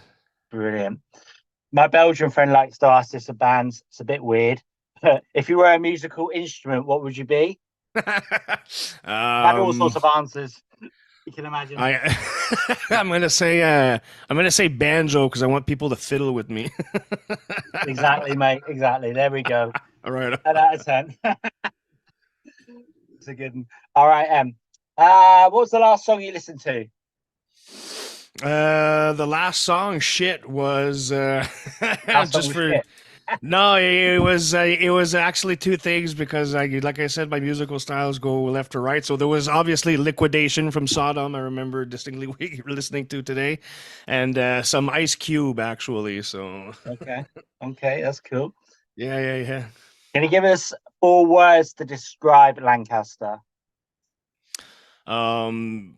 Brilliant. 0.52 1.00
My 1.72 1.88
Belgian 1.88 2.30
friend 2.30 2.52
likes 2.52 2.78
to 2.80 2.88
ask 2.88 3.12
this 3.12 3.30
of 3.30 3.40
bands. 3.40 3.82
It's 3.88 4.02
a 4.02 4.04
bit 4.04 4.22
weird. 4.22 4.62
If 5.34 5.50
you 5.50 5.58
were 5.58 5.72
a 5.72 5.80
musical 5.80 6.32
instrument, 6.34 6.86
what 6.86 7.04
would 7.04 7.16
you 7.16 7.26
be? 7.26 7.60
Had 7.96 9.56
all 9.58 9.74
sorts 9.74 9.96
um, 9.96 10.04
of 10.04 10.12
answers. 10.16 10.62
You 11.26 11.32
can 11.32 11.46
imagine. 11.46 11.78
I 11.78 12.18
I'm 12.90 13.10
gonna 13.10 13.30
say 13.30 13.62
uh, 13.62 14.00
I'm 14.30 14.36
gonna 14.36 14.50
say 14.50 14.68
banjo 14.68 15.28
because 15.28 15.44
I 15.44 15.48
want 15.48 15.68
people 15.68 15.90
to 15.90 15.96
fiddle 15.96 16.34
with 16.34 16.50
me. 16.50 16.72
exactly, 17.88 18.36
mate. 18.36 18.64
Exactly. 18.68 19.14
There 19.14 19.30
we 19.30 19.44
go. 19.44 19.72
All 20.04 20.12
right. 20.12 20.38
10 20.44 20.58
out 20.58 20.76
of 20.76 20.86
10. 20.86 21.18
it's 23.16 23.28
a 23.28 23.36
good 23.36 23.54
one. 23.54 23.68
All 23.96 24.08
right, 24.08 24.26
Em. 24.26 24.56
Uh, 24.98 25.50
what 25.52 25.62
was 25.62 25.70
the 25.70 25.80
last 25.80 26.06
song 26.06 26.22
you 26.22 26.32
listened 26.32 26.60
to? 26.62 26.88
Uh, 28.42 29.14
the 29.14 29.28
last 29.28 29.62
song, 29.62 30.00
shit, 30.00 30.50
was 30.50 31.12
uh, 31.12 31.46
just 32.32 32.52
for 32.52 32.72
shit. 32.72 32.86
No, 33.42 33.76
it 33.78 34.20
was 34.20 34.54
uh, 34.54 34.60
it 34.80 34.90
was 34.90 35.16
actually 35.16 35.56
two 35.58 35.78
things 35.78 36.14
because 36.14 36.56
I 36.56 36.66
like 36.68 37.00
I 37.00 37.08
said, 37.08 37.30
my 37.30 37.40
musical 37.40 37.80
styles 37.80 38.20
go 38.20 38.44
left 38.46 38.74
to 38.74 38.80
right. 38.80 39.04
So 39.06 39.16
there 39.16 39.28
was 39.28 39.48
obviously 39.48 39.98
liquidation 39.98 40.72
from 40.72 40.88
Sodom. 40.88 41.36
I 41.36 41.40
remember 41.40 41.86
distinctly 41.86 42.28
we're 42.66 42.76
listening 42.76 43.08
to 43.08 43.22
today, 43.22 43.60
and 44.08 44.38
uh, 44.38 44.64
some 44.64 44.90
Ice 44.90 45.16
Cube 45.16 45.60
actually. 45.60 46.22
So 46.24 46.74
Okay. 46.88 47.26
Okay, 47.64 48.02
that's 48.02 48.20
cool. 48.20 48.54
yeah, 48.96 49.20
yeah, 49.20 49.36
yeah. 49.38 49.66
Can 50.14 50.24
you 50.24 50.30
give 50.30 50.44
us 50.44 50.74
four 51.00 51.26
words 51.26 51.74
to 51.76 51.86
describe 51.86 52.60
Lancaster? 52.60 53.40
um 55.08 55.98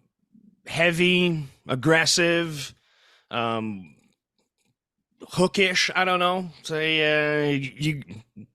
heavy 0.66 1.46
aggressive 1.68 2.74
um 3.32 3.96
hookish 5.32 5.89
i 5.96 6.03
don't 6.06 6.20
know 6.20 6.50
say 6.63 7.46
uh 7.46 7.50
you 7.50 8.03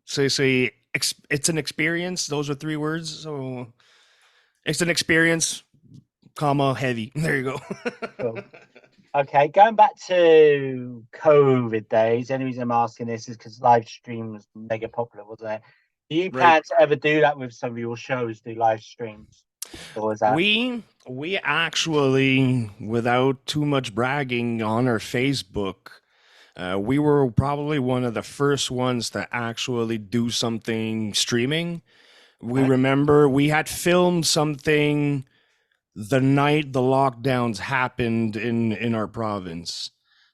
say 0.05 0.29
say 0.29 0.71
ex- 0.95 1.15
it's 1.31 1.49
an 1.49 1.59
experience 1.59 2.27
those 2.27 2.49
are 2.51 2.55
three 2.55 2.77
words 2.77 3.09
so 3.21 3.67
it's 4.65 4.81
an 4.83 4.91
experience 4.91 5.63
comma 6.35 6.75
heavy. 6.75 7.11
There 7.17 7.37
you 7.37 7.43
go. 7.45 7.59
Cool. 8.21 8.39
Okay, 9.15 9.49
going 9.49 9.75
back 9.75 9.99
to 10.07 11.03
COVID 11.13 11.89
days, 11.89 12.29
the 12.29 12.35
only 12.35 12.47
reason 12.47 12.63
I'm 12.63 12.71
asking 12.71 13.07
this 13.07 13.29
is 13.29 13.37
because 13.37 13.61
live 13.61 13.89
stream 13.89 14.35
was 14.35 14.47
mega 14.55 14.89
popular, 14.89 15.25
wasn't 15.25 15.53
it? 15.53 15.63
Do 16.11 16.17
you 16.17 16.31
plan 16.31 16.45
Right. 16.45 16.65
to 16.67 16.81
ever 16.81 16.95
do 16.97 17.23
that 17.23 17.39
with 17.39 17.53
some 17.53 17.71
of 17.73 17.79
your 17.79 17.97
shows, 17.97 18.41
do 18.41 18.55
live 18.55 18.83
streams? 18.83 19.43
That 20.21 20.35
we 20.37 20.85
we 21.09 21.39
actually, 21.39 22.71
without 22.81 23.45
too 23.47 23.65
much 23.67 23.95
bragging, 23.95 24.63
on 24.63 24.87
our 24.87 24.99
Facebook, 24.99 25.77
uh, 26.59 26.77
we 26.79 26.99
were 26.99 27.31
probably 27.31 27.79
one 27.79 28.05
of 28.05 28.15
the 28.15 28.23
first 28.23 28.71
ones 28.71 29.11
to 29.11 29.29
actually 29.31 29.97
do 29.97 30.29
something 30.29 31.15
streaming. 31.15 31.83
We 32.41 32.63
remember 32.63 33.29
we 33.29 33.49
had 33.49 33.69
filmed 33.69 34.27
something 34.27 35.25
the 35.95 36.21
night 36.21 36.73
the 36.73 36.81
lockdowns 36.81 37.59
happened 37.59 38.37
in 38.37 38.73
in 38.73 38.95
our 38.95 39.07
province. 39.07 39.91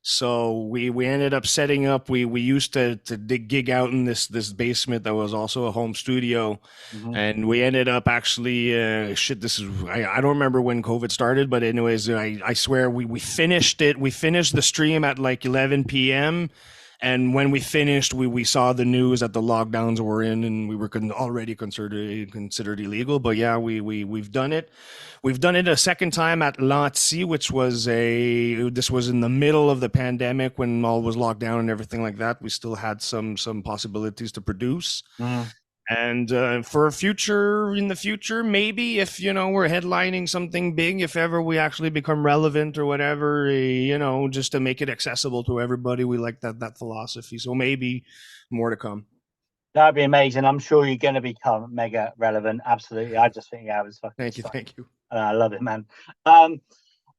So 0.07 0.59
we 0.65 0.91
we 0.91 1.07
ended 1.07 1.33
up 1.33 1.47
setting 1.47 1.87
up. 1.87 2.11
We 2.11 2.27
we 2.27 2.43
used 2.43 2.75
to 2.75 2.97
to 2.97 3.17
dig, 3.17 3.49
gig 3.49 3.71
out 3.71 3.89
in 3.89 4.05
this 4.05 4.27
this 4.27 4.53
basement 4.53 5.05
that 5.05 5.15
was 5.15 5.33
also 5.33 5.65
a 5.65 5.71
home 5.71 5.95
studio, 5.95 6.61
Mhm. 6.95 7.17
and 7.17 7.49
we 7.49 7.63
ended 7.63 7.89
up 7.89 8.07
actually 8.07 8.79
uh, 8.79 9.15
shit. 9.15 9.41
This 9.41 9.59
is 9.59 9.67
I, 9.85 10.05
I 10.05 10.21
don't 10.21 10.35
remember 10.37 10.61
when 10.61 10.83
COVID 10.83 11.11
started, 11.11 11.49
but 11.49 11.63
anyways, 11.63 12.11
I 12.11 12.39
I 12.45 12.53
swear 12.53 12.91
we 12.91 13.07
we 13.07 13.19
finished 13.19 13.81
it. 13.81 13.99
We 13.99 14.11
finished 14.11 14.55
the 14.55 14.61
stream 14.61 15.05
at 15.05 15.19
like 15.19 15.47
11 15.47 15.85
p.m. 15.85 16.51
And 17.01 17.35
when 17.35 17.51
we 17.51 17.61
finished, 17.61 18.15
we, 18.15 18.27
we 18.27 18.45
saw 18.45 18.73
the 18.73 18.85
news 18.85 19.21
that 19.21 19.33
the 19.33 19.43
lockdowns 19.43 20.01
were 20.01 20.23
in, 20.23 20.45
and 20.45 20.69
we 20.69 20.77
were 20.77 20.89
con- 20.89 21.13
already 21.13 21.55
considered 21.55 22.33
considered 22.33 22.81
illegal. 22.81 23.19
But 23.19 23.37
yeah, 23.37 23.57
we 23.57 23.81
we 23.81 24.05
we've 24.05 24.31
done 24.31 24.53
it. 24.53 24.71
We've 25.23 25.41
done 25.41 25.57
it 25.57 25.69
a 25.69 25.77
second 25.77 26.13
time 26.13 26.43
at 26.43 26.61
Lancy, 26.61 27.25
which 27.25 27.51
was 27.51 27.89
a 27.89 28.69
this 28.71 28.91
was 28.91 29.09
in 29.09 29.21
the 29.21 29.29
middle 29.29 29.71
of 29.71 29.81
the 29.81 29.89
pandemic 29.89 30.59
when 30.59 30.85
all 30.85 31.03
was 31.03 31.17
locked 31.17 31.41
down 31.41 31.61
and 31.61 31.71
everything 31.71 32.03
like 32.03 32.19
that. 32.19 32.41
We 32.41 32.51
still 32.51 32.75
had 32.75 33.03
some 33.03 33.37
some 33.37 33.63
possibilities 33.63 34.33
to 34.33 34.41
produce. 34.41 35.03
Mm. 35.19 35.47
And 35.91 36.33
uh, 36.33 36.63
for 36.63 36.87
a 36.87 36.93
future 36.93 37.75
in 37.75 37.89
the 37.89 37.97
future, 37.97 38.43
maybe 38.43 39.01
if 39.01 39.21
you 39.21 39.35
know 39.35 39.51
we're 39.51 39.69
headlining 39.69 40.27
something 40.29 40.75
big, 40.75 41.03
if 41.03 41.15
ever 41.15 41.43
we 41.43 41.59
actually 41.59 41.91
become 41.91 42.25
relevant 42.25 42.79
or 42.79 42.87
whatever, 42.87 43.47
eh, 43.49 43.83
you 43.91 43.99
know, 43.99 44.29
just 44.29 44.53
to 44.53 44.61
make 44.61 44.81
it 44.81 44.89
accessible 44.89 45.45
to 45.45 45.61
everybody, 45.61 46.05
we 46.05 46.17
like 46.17 46.41
that 46.41 46.61
that 46.61 46.79
philosophy. 46.79 47.37
So 47.37 47.55
maybe 47.55 48.05
more 48.51 48.71
to 48.71 48.77
come. 48.77 49.05
That'd 49.75 49.97
be 49.97 50.05
amazing. 50.05 50.45
I'm 50.45 50.59
sure 50.59 50.87
you're 50.87 50.97
going 50.97 51.15
to 51.15 51.21
become 51.21 51.75
mega 51.75 52.15
relevant. 52.17 52.63
Absolutely. 52.65 53.17
I 53.19 53.29
just 53.29 53.51
think 53.51 53.67
yeah, 53.67 53.81
it 53.81 53.85
was 53.85 53.99
fucking. 53.99 54.15
Thank 54.17 54.39
you, 54.39 54.45
thank 54.45 54.77
you. 54.79 54.87
I 55.11 55.33
love 55.33 55.53
it, 55.53 55.61
man. 55.61 55.85
Um, 56.25 56.61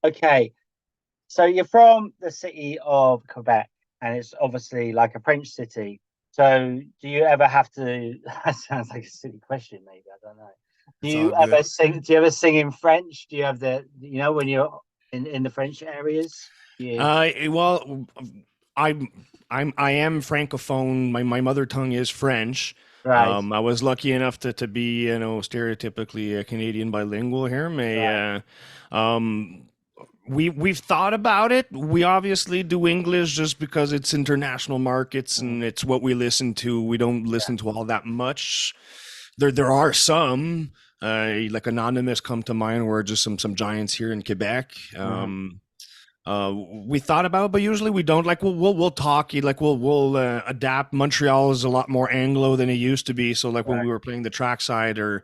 okay, 0.03 0.53
so 1.27 1.45
you're 1.45 1.65
from 1.65 2.13
the 2.19 2.31
city 2.31 2.77
of 2.83 3.25
Quebec, 3.27 3.69
and 4.01 4.17
it's 4.17 4.33
obviously 4.41 4.91
like 4.91 5.15
a 5.15 5.19
French 5.19 5.49
city. 5.49 6.01
So, 6.35 6.81
do 7.01 7.07
you 7.07 7.23
ever 7.23 7.47
have 7.47 7.71
to? 7.71 8.13
That 8.45 8.55
sounds 8.55 8.89
like 8.89 9.03
a 9.05 9.09
silly 9.09 9.39
question, 9.39 9.79
maybe 9.85 10.03
I 10.13 10.19
don't 10.21 10.37
know. 10.37 10.49
Do 11.01 11.07
It's 11.07 11.15
you 11.15 11.33
ever 11.33 11.55
good. 11.55 11.65
sing? 11.65 11.99
Do 12.01 12.11
you 12.11 12.19
ever 12.19 12.29
sing 12.31 12.55
in 12.55 12.71
French? 12.71 13.27
Do 13.29 13.37
you 13.37 13.45
have 13.45 13.59
the? 13.59 13.85
You 14.01 14.17
know, 14.17 14.33
when 14.33 14.49
you're 14.49 14.81
in 15.13 15.27
in 15.27 15.43
the 15.43 15.49
French 15.49 15.81
areas. 15.81 16.35
You, 16.77 16.99
Uh, 16.99 17.29
eh, 17.33 17.47
well, 17.47 18.05
I'm 18.75 19.07
I'm 19.49 19.73
I 19.77 19.91
am 19.91 20.19
francophone. 20.19 21.09
My 21.11 21.23
my 21.23 21.39
mother 21.39 21.65
tongue 21.65 21.93
is 21.93 22.09
French. 22.09 22.75
right. 23.05 23.29
Um, 23.29 23.53
I 23.53 23.61
was 23.61 23.81
lucky 23.81 24.11
enough 24.11 24.37
to, 24.39 24.51
to 24.53 24.67
be, 24.67 25.07
you 25.07 25.17
know, 25.19 25.37
stereotypically 25.39 26.37
a 26.37 26.43
Canadian 26.43 26.91
bilingual 26.91 27.45
here. 27.45 27.69
May, 27.69 28.05
uh, 28.05 28.41
um, 28.91 29.69
we 30.27 30.49
we've 30.49 30.79
thought 30.79 31.13
about 31.13 31.51
it. 31.51 31.67
We 31.71 32.03
obviously 32.03 32.63
do 32.63 32.87
English 32.87 33.35
just 33.35 33.59
because 33.59 33.91
it's 33.91 34.13
international 34.13 34.79
markets 34.79 35.37
and 35.37 35.63
it's 35.63 35.83
what 35.83 36.01
we 36.01 36.13
listen 36.13 36.53
to. 36.55 36.81
We 36.81 36.97
don't 36.97 37.25
listen 37.25 37.57
to 37.57 37.69
all 37.69 37.85
that 37.85 38.05
much. 38.05 38.73
There 39.37 39.51
there 39.51 39.71
are 39.71 39.93
some, 39.93 40.71
uh, 41.01 41.33
like 41.49 41.67
Anonymus 41.67 42.21
come 42.21 42.43
to 42.43 42.53
mind, 42.53 42.87
where 42.87 43.03
just 43.03 43.23
some 43.23 43.37
some 43.37 43.55
giants 43.55 43.93
here 43.93 44.11
in 44.11 44.23
Quebec. 44.23 44.71
Um, 44.95 45.61
uh, 46.25 46.51
we 46.87 46.97
thought 46.97 47.25
about, 47.25 47.51
but 47.51 47.61
usually 47.61 47.91
we 47.91 48.01
don't. 48.01 48.25
Like 48.25 48.41
we'll 48.41 48.55
we'll, 48.55 48.75
we'll 48.75 48.91
talk. 48.91 49.31
Like 49.33 49.61
we'll 49.61 49.77
we'll 49.77 50.17
uh, 50.17 50.41
adapt. 50.47 50.91
Montreal 50.91 51.51
is 51.51 51.63
a 51.63 51.69
lot 51.69 51.87
more 51.87 52.11
Anglo 52.11 52.55
than 52.55 52.69
it 52.69 52.73
used 52.73 53.05
to 53.07 53.13
be. 53.13 53.33
So 53.35 53.49
like 53.49 53.67
when 53.67 53.81
we 53.81 53.87
were 53.87 53.99
playing 53.99 54.23
the 54.23 54.31
trackside 54.31 54.97
or 54.97 55.23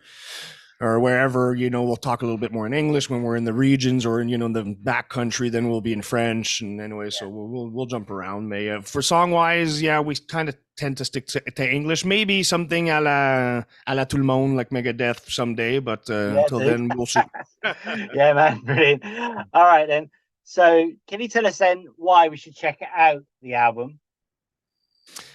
or 0.81 0.99
wherever, 0.99 1.53
you 1.55 1.69
know, 1.69 1.83
we'll 1.83 1.95
talk 1.95 2.21
a 2.23 2.25
little 2.25 2.39
bit 2.39 2.51
more 2.51 2.65
in 2.65 2.73
English. 2.73 3.09
When 3.09 3.21
we're 3.21 3.35
in 3.35 3.45
the 3.45 3.53
regions 3.53 4.05
or 4.05 4.19
in 4.19 4.27
you 4.29 4.37
know 4.37 4.49
the 4.51 4.63
back 4.63 5.09
country, 5.09 5.49
then 5.49 5.69
we'll 5.69 5.79
be 5.81 5.93
in 5.93 6.01
French. 6.01 6.61
And 6.61 6.81
anyway, 6.81 7.11
so 7.11 7.29
we'll, 7.29 7.47
we'll 7.47 7.69
we'll 7.69 7.85
jump 7.85 8.09
around. 8.09 8.49
May 8.49 8.69
uh, 8.69 8.81
for 8.81 9.01
song 9.01 9.31
wise, 9.31 9.81
yeah, 9.81 9.99
we 9.99 10.15
kind 10.15 10.49
of 10.49 10.57
tend 10.77 10.97
to 10.97 11.05
stick 11.05 11.27
to, 11.27 11.39
to 11.39 11.71
English. 11.71 12.03
Maybe 12.03 12.41
something 12.43 12.89
a 12.89 12.99
la 12.99 13.63
a 13.87 13.95
la 13.95 14.03
tout 14.05 14.17
le 14.17 14.23
monde 14.23 14.57
like 14.57 14.69
Megadeth 14.71 15.29
someday, 15.29 15.79
but 15.79 16.09
uh, 16.09 16.13
Yeah, 16.13 16.39
until 16.41 16.59
dude. 16.59 16.67
then 16.67 16.91
we'll 16.95 17.05
see. 17.05 17.21
yeah, 18.15 18.33
man, 18.33 18.59
brilliant. 18.61 19.03
All 19.53 19.63
right 19.63 19.87
then. 19.87 20.09
So, 20.43 20.91
can 21.07 21.21
you 21.21 21.27
tell 21.29 21.45
us 21.45 21.59
then 21.59 21.85
why 21.95 22.27
we 22.27 22.35
should 22.35 22.55
check 22.55 22.79
out 22.95 23.23
the 23.41 23.53
album? 23.53 23.99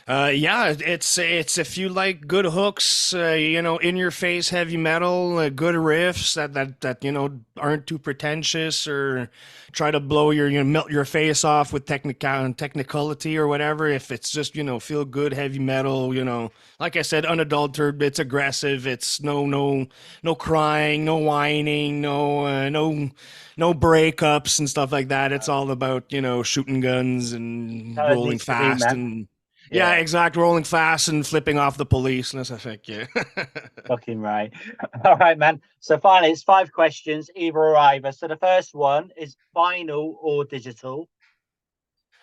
Uh, 0.08 0.30
yeah, 0.32 0.72
it's 0.78 1.18
it's 1.18 1.58
if 1.58 1.76
you 1.76 1.88
like 1.88 2.28
good 2.28 2.44
hooks, 2.44 3.12
uh, 3.12 3.32
you 3.32 3.60
know, 3.60 3.76
in 3.78 3.96
your 3.96 4.12
face 4.12 4.50
heavy 4.50 4.76
metal, 4.76 5.38
uh, 5.38 5.48
good 5.48 5.74
riffs 5.74 6.34
that 6.34 6.54
that 6.54 6.80
that 6.80 7.02
you 7.02 7.10
know 7.10 7.40
aren't 7.56 7.88
too 7.88 7.98
pretentious 7.98 8.86
or 8.86 9.28
try 9.72 9.90
to 9.90 9.98
blow 9.98 10.30
your 10.30 10.48
you 10.48 10.58
know 10.58 10.64
melt 10.64 10.92
your 10.92 11.04
face 11.04 11.42
off 11.42 11.72
with 11.72 11.86
technical 11.86 12.52
technicality 12.54 13.36
or 13.36 13.48
whatever. 13.48 13.88
If 13.88 14.12
it's 14.12 14.30
just 14.30 14.54
you 14.54 14.62
know 14.62 14.78
feel 14.78 15.04
good 15.04 15.32
heavy 15.32 15.58
metal, 15.58 16.14
you 16.14 16.24
know, 16.24 16.52
like 16.78 16.94
I 16.94 17.02
said, 17.02 17.26
unadulterated, 17.26 18.00
it's 18.00 18.18
aggressive. 18.20 18.86
It's 18.86 19.20
no 19.20 19.44
no 19.44 19.86
no 20.22 20.36
crying, 20.36 21.04
no 21.04 21.16
whining, 21.16 22.00
no 22.00 22.46
uh, 22.46 22.68
no 22.68 23.10
no 23.56 23.74
breakups 23.74 24.60
and 24.60 24.70
stuff 24.70 24.92
like 24.92 25.08
that. 25.08 25.32
It's 25.32 25.48
all 25.48 25.72
about 25.72 26.12
you 26.12 26.20
know 26.20 26.44
shooting 26.44 26.80
guns 26.80 27.32
and 27.32 28.00
rolling 28.06 28.30
needs 28.30 28.46
to 28.46 28.52
be, 28.52 28.76
fast 28.78 28.92
and. 28.92 29.26
Yeah, 29.70 29.94
exact. 29.94 30.36
Rolling 30.36 30.64
fast 30.64 31.08
and 31.08 31.26
flipping 31.26 31.58
off 31.58 31.76
the 31.76 31.86
police. 31.86 32.32
And 32.32 32.40
that's 32.40 32.50
I 32.50 32.56
think, 32.58 32.88
yeah. 32.88 33.06
Fucking 33.86 34.20
right. 34.20 34.52
All 35.04 35.16
right, 35.16 35.38
man. 35.38 35.60
So 35.80 35.98
finally, 35.98 36.32
it's 36.32 36.42
five 36.42 36.72
questions, 36.72 37.30
either 37.36 37.58
or 37.58 37.76
either. 37.76 38.12
So 38.12 38.28
the 38.28 38.36
first 38.36 38.74
one 38.74 39.10
is 39.16 39.36
vinyl 39.56 40.16
or 40.20 40.44
digital. 40.44 41.08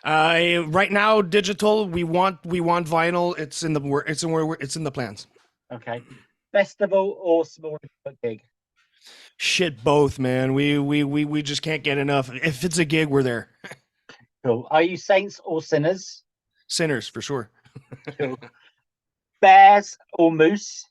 uh, 0.04 0.64
right 0.68 0.92
now, 0.92 1.22
digital. 1.22 1.88
We 1.88 2.04
want 2.04 2.40
we 2.46 2.62
want 2.62 2.88
vinyl. 2.88 3.38
It's 3.38 3.64
in 3.64 3.74
the 3.74 4.04
it's 4.08 4.24
in 4.24 4.32
where 4.32 4.58
it's 4.60 4.76
in 4.76 4.84
the 4.84 4.92
plans. 4.92 5.28
Okay. 5.74 6.02
Festival 6.52 7.18
or 7.22 7.46
small 7.46 7.78
gig. 8.24 8.42
Shit, 9.38 9.84
both, 9.84 10.20
man. 10.20 10.54
We 10.54 10.78
we 10.80 11.04
we 11.04 11.26
we 11.26 11.42
just 11.42 11.62
can't 11.62 11.84
get 11.84 11.98
enough. 11.98 12.30
If 12.34 12.64
it's 12.64 12.78
a 12.78 12.86
gig, 12.86 13.10
we're 13.10 13.24
there. 13.24 13.50
Cool. 14.46 14.68
Are 14.72 14.82
you 14.84 14.98
saints 14.98 15.40
or 15.46 15.62
sinners? 15.62 16.23
Sinners 16.74 17.08
for 17.08 17.22
sure. 17.22 17.52
Bears 19.42 19.98
or 20.14 20.32
moose? 20.32 20.86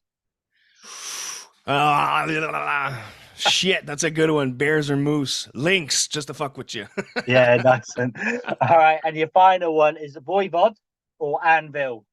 Uh, 1.67 3.03
shit, 3.35 3.85
that's 3.85 4.05
a 4.05 4.11
good 4.11 4.31
one. 4.31 4.53
Bears 4.53 4.91
or 4.91 4.97
moose? 4.97 5.49
Lynx, 5.55 6.07
just 6.07 6.29
to 6.29 6.35
fuck 6.35 6.57
with 6.57 6.75
you. 6.75 6.87
Yeah, 7.27 7.57
nice. 7.57 7.89
one. 7.97 8.13
All 8.61 8.77
right. 8.79 9.01
And 9.05 9.17
your 9.17 9.29
final 9.29 9.75
one 9.75 9.97
is 9.97 10.15
a 10.17 10.21
Voivod 10.21 10.77
or 11.19 11.45
Anvil. 11.45 12.05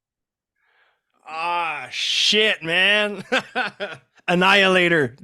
Ah, 1.28 1.88
shit, 1.92 2.64
man. 2.64 3.24
Annihilator. 4.28 5.16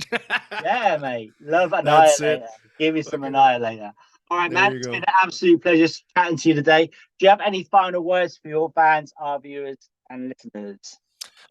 Yeah, 0.64 0.98
mate. 1.02 1.32
Love 1.42 1.74
Annihilator. 1.74 2.46
Give 2.78 2.94
me 2.94 3.02
some 3.02 3.24
Annihilator. 3.24 3.92
All 4.32 4.38
right, 4.38 4.52
you 4.52 4.78
It's 4.78 4.88
go. 4.88 4.92
been 4.92 5.04
an 5.04 5.14
absolute 5.24 5.62
pleasure 5.62 5.88
chatting 6.16 6.38
to 6.38 6.50
you 6.50 6.56
today. 6.56 6.88
Do 6.88 7.26
you 7.26 7.30
have 7.30 7.42
any 7.42 7.64
final 7.64 8.02
words 8.04 8.38
for 8.38 8.50
your 8.50 8.72
fans, 8.72 9.14
our 9.18 9.40
viewers, 9.40 9.90
and 10.10 10.30
listeners? 10.30 11.00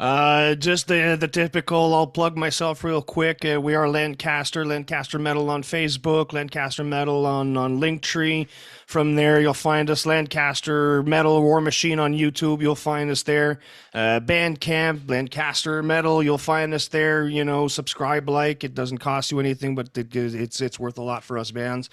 Uh, 0.00 0.56
just 0.56 0.88
the 0.88 1.16
the 1.18 1.28
typical. 1.28 1.94
I'll 1.94 2.06
plug 2.06 2.36
myself 2.36 2.82
real 2.82 3.00
quick. 3.00 3.44
Uh, 3.44 3.60
we 3.60 3.74
are 3.76 3.88
Lancaster, 3.88 4.64
Lancaster 4.64 5.20
Metal 5.20 5.48
on 5.48 5.62
Facebook, 5.62 6.32
Lancaster 6.32 6.82
Metal 6.82 7.24
on 7.24 7.56
on 7.56 7.80
Linktree. 7.80 8.48
From 8.86 9.14
there, 9.14 9.40
you'll 9.40 9.54
find 9.54 9.88
us 9.90 10.04
Lancaster 10.04 11.02
Metal 11.04 11.40
War 11.40 11.60
Machine 11.60 12.00
on 12.00 12.12
YouTube. 12.12 12.60
You'll 12.60 12.74
find 12.74 13.08
us 13.08 13.22
there. 13.22 13.60
Uh, 13.94 14.20
Bandcamp, 14.20 15.08
Lancaster 15.08 15.82
Metal. 15.82 16.22
You'll 16.22 16.38
find 16.38 16.74
us 16.74 16.88
there. 16.88 17.28
You 17.28 17.44
know, 17.44 17.68
subscribe, 17.68 18.28
like. 18.28 18.64
It 18.64 18.74
doesn't 18.74 18.98
cost 18.98 19.30
you 19.30 19.38
anything, 19.38 19.76
but 19.76 19.96
it, 19.96 20.14
it's 20.14 20.60
it's 20.60 20.78
worth 20.80 20.98
a 20.98 21.02
lot 21.02 21.22
for 21.22 21.38
us 21.38 21.52
bands. 21.52 21.88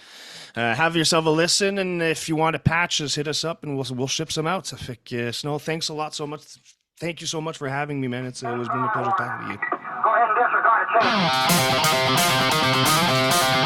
Uh, 0.56 0.74
have 0.74 0.96
yourself 0.96 1.26
a 1.28 1.30
listen, 1.30 1.78
and 1.78 2.02
if 2.02 2.28
you 2.28 2.36
want 2.36 2.56
a 2.56 2.60
patch, 2.60 2.98
hit 2.98 3.28
us 3.28 3.46
up, 3.46 3.64
and 3.64 3.76
we'll 3.78 3.86
we'll 3.92 4.08
ship 4.08 4.32
some 4.32 4.48
out. 4.48 4.66
So, 4.66 4.76
uh, 4.78 5.32
Snow, 5.32 5.60
thanks 5.60 5.88
a 5.90 5.94
lot 5.94 6.16
so 6.16 6.26
much. 6.26 6.58
Thank 7.02 7.20
you 7.20 7.26
so 7.26 7.42
much 7.42 7.58
for 7.58 7.68
having 7.68 8.00
me, 8.00 8.08
man. 8.08 8.26
It's, 8.26 8.44
uh, 8.44 8.54
it 8.54 8.58
was 8.60 8.70
been 8.70 8.78
a 8.78 8.92
pleasure 8.92 9.10
talking 9.18 9.48
to 9.48 9.54
you. 9.54 9.60
Go 10.04 10.14
ahead 10.14 10.30
and 10.30 10.38
disregard 10.38 10.88
a 10.92 11.00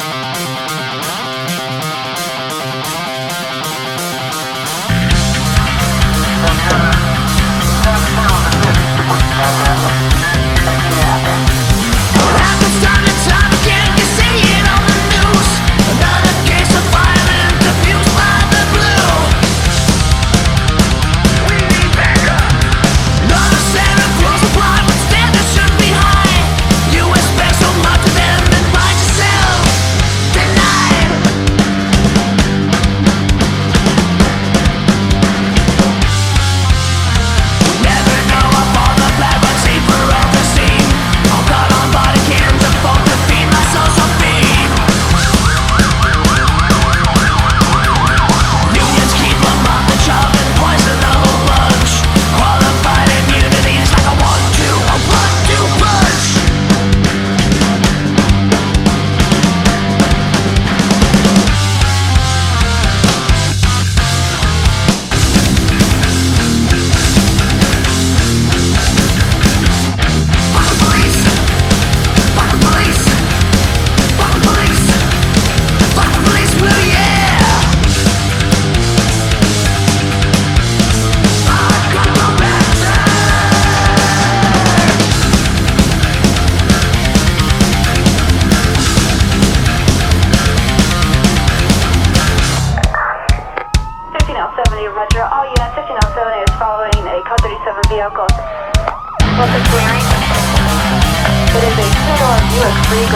change. 0.00 0.05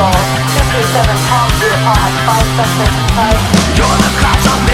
Buick 0.00 0.16
Regal, 0.16 0.40
237 0.72 1.28
Palm 1.28 1.50
View, 1.60 1.76
has 1.84 2.14
five 2.24 2.48
suspects 2.56 2.96
inside. 3.04 3.36
You're 3.76 3.98
the 4.00 4.10
cops 4.16 4.46
of 4.48 4.69